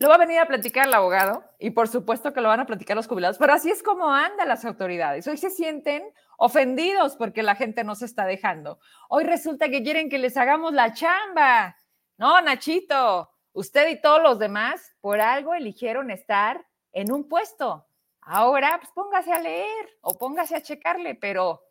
[0.00, 2.64] Lo va a venir a platicar el abogado y por supuesto que lo van a
[2.64, 5.28] platicar los jubilados, pero así es como andan las autoridades.
[5.28, 6.02] Hoy se sienten
[6.38, 8.80] ofendidos porque la gente no se está dejando.
[9.10, 11.76] Hoy resulta que quieren que les hagamos la chamba.
[12.16, 17.86] No, Nachito, usted y todos los demás por algo eligieron estar en un puesto.
[18.22, 21.62] Ahora, pues póngase a leer o póngase a checarle, pero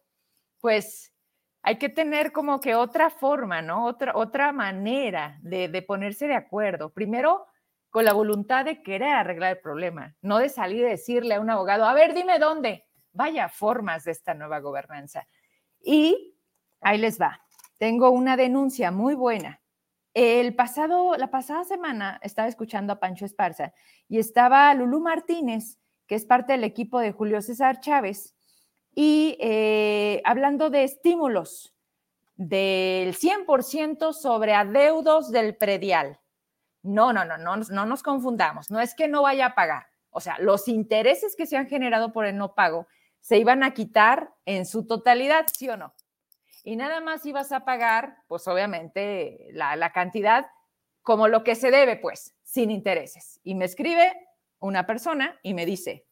[0.60, 1.12] pues
[1.64, 3.86] hay que tener como que otra forma, ¿no?
[3.86, 6.92] Otra, otra manera de, de, ponerse de acuerdo.
[6.92, 7.46] Primero,
[7.90, 11.50] con la voluntad de querer arreglar el problema, no de salir y decirle a un
[11.50, 12.86] abogado, a ver, dime dónde.
[13.14, 15.28] Vaya formas de esta nueva gobernanza.
[15.84, 16.36] Y
[16.80, 17.42] ahí les va.
[17.78, 19.62] Tengo una denuncia muy buena.
[20.14, 23.74] El pasado, la pasada semana estaba escuchando a Pancho Esparza
[24.08, 25.78] y estaba Lulú Martínez,
[26.08, 28.36] que es parte del equipo de Julio César Chávez,
[28.94, 31.74] y eh, hablando de estímulos,
[32.36, 36.20] del 100% sobre adeudos del predial.
[36.82, 38.72] No, no, no, no, no nos confundamos.
[38.72, 39.86] No es que no vaya a pagar.
[40.10, 42.88] O sea, los intereses que se han generado por el no pago
[43.20, 45.94] se iban a quitar en su totalidad, ¿sí o no?
[46.64, 50.48] Y nada más ibas a pagar, pues obviamente, la, la cantidad
[51.04, 53.40] como lo que se debe, pues, sin intereses.
[53.44, 54.14] Y me escribe
[54.60, 56.08] una persona y me dice,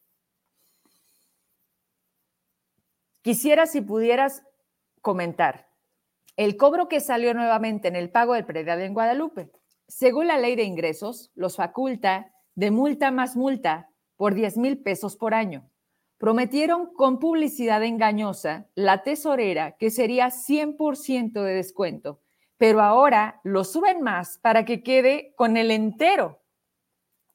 [3.22, 4.42] Quisiera si pudieras
[5.02, 5.68] comentar
[6.36, 9.50] el cobro que salió nuevamente en el pago del predial en Guadalupe.
[9.88, 15.16] Según la ley de ingresos, los faculta de multa más multa por 10 mil pesos
[15.16, 15.68] por año.
[16.16, 22.20] Prometieron con publicidad engañosa la tesorera que sería 100% de descuento,
[22.56, 26.40] pero ahora lo suben más para que quede con el entero.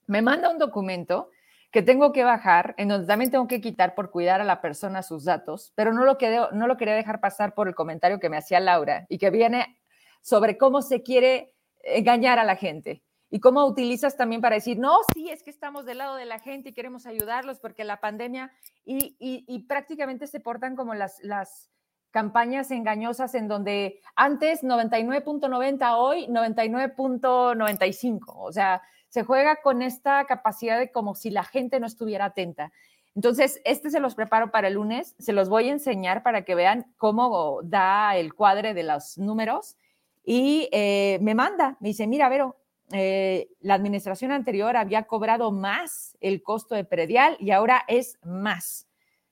[0.08, 1.30] Me manda un documento
[1.76, 5.04] que tengo que bajar, en donde también tengo que quitar por cuidar a la persona
[5.04, 6.18] sus datos, pero no lo,
[6.54, 9.78] no lo quería dejar pasar por el comentario que me hacía Laura y que viene
[10.22, 11.54] sobre cómo se quiere
[11.84, 13.04] engañar a la gente.
[13.30, 16.40] y cómo utilizas también para decir, no, sí, es que estamos del lado de la
[16.40, 18.54] gente y queremos ayudarlos porque la pandemia
[18.86, 21.70] y, y, prácticamente se portan como las, las
[22.12, 28.24] campañas engañosas en donde antes 99.90, hoy 99.95.
[28.28, 32.72] O sea, se juega con esta capacidad de como si la gente no estuviera atenta.
[33.16, 36.54] Entonces, este se los preparo para el lunes, se los voy a enseñar para que
[36.54, 39.78] vean cómo da el cuadre de los números
[40.26, 42.58] y eh, me manda, me dice, mira, Vero,
[42.92, 48.88] eh, la administración anterior había cobrado más el costo de predial y ahora es más.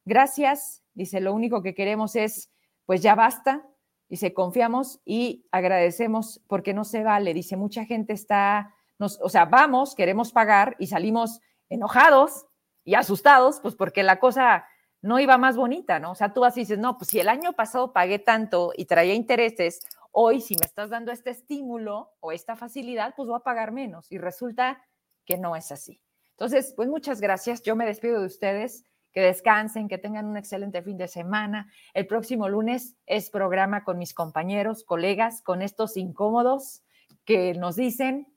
[0.06, 2.50] Gracias, dice, lo único que queremos es,
[2.86, 3.68] pues ya basta,
[4.08, 9.46] dice, confiamos y agradecemos porque no se vale, dice, mucha gente está, nos, o sea,
[9.46, 12.46] vamos, queremos pagar y salimos enojados
[12.84, 14.66] y asustados, pues porque la cosa
[15.02, 16.12] no iba más bonita, ¿no?
[16.12, 18.86] O sea, tú vas y dices, no, pues si el año pasado pagué tanto y
[18.86, 23.44] traía intereses, hoy si me estás dando este estímulo o esta facilidad, pues voy a
[23.44, 24.12] pagar menos.
[24.12, 24.82] Y resulta
[25.26, 26.02] que no es así.
[26.32, 27.62] Entonces, pues muchas gracias.
[27.64, 28.86] Yo me despido de ustedes.
[29.12, 31.72] Que descansen, que tengan un excelente fin de semana.
[31.94, 36.82] El próximo lunes es programa con mis compañeros, colegas, con estos incómodos
[37.24, 38.33] que nos dicen,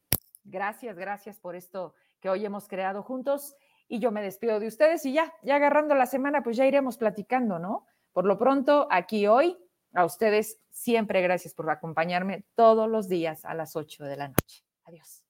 [0.47, 3.55] gracias, gracias por esto que hoy hemos creado juntos.
[3.89, 6.97] Y yo me despido de ustedes y ya, ya agarrando la semana, pues ya iremos
[6.97, 7.87] platicando, ¿no?
[8.13, 9.57] Por lo pronto, aquí hoy,
[9.95, 14.65] a ustedes siempre gracias por acompañarme todos los días a las 8 de la noche.
[14.85, 15.25] Adiós.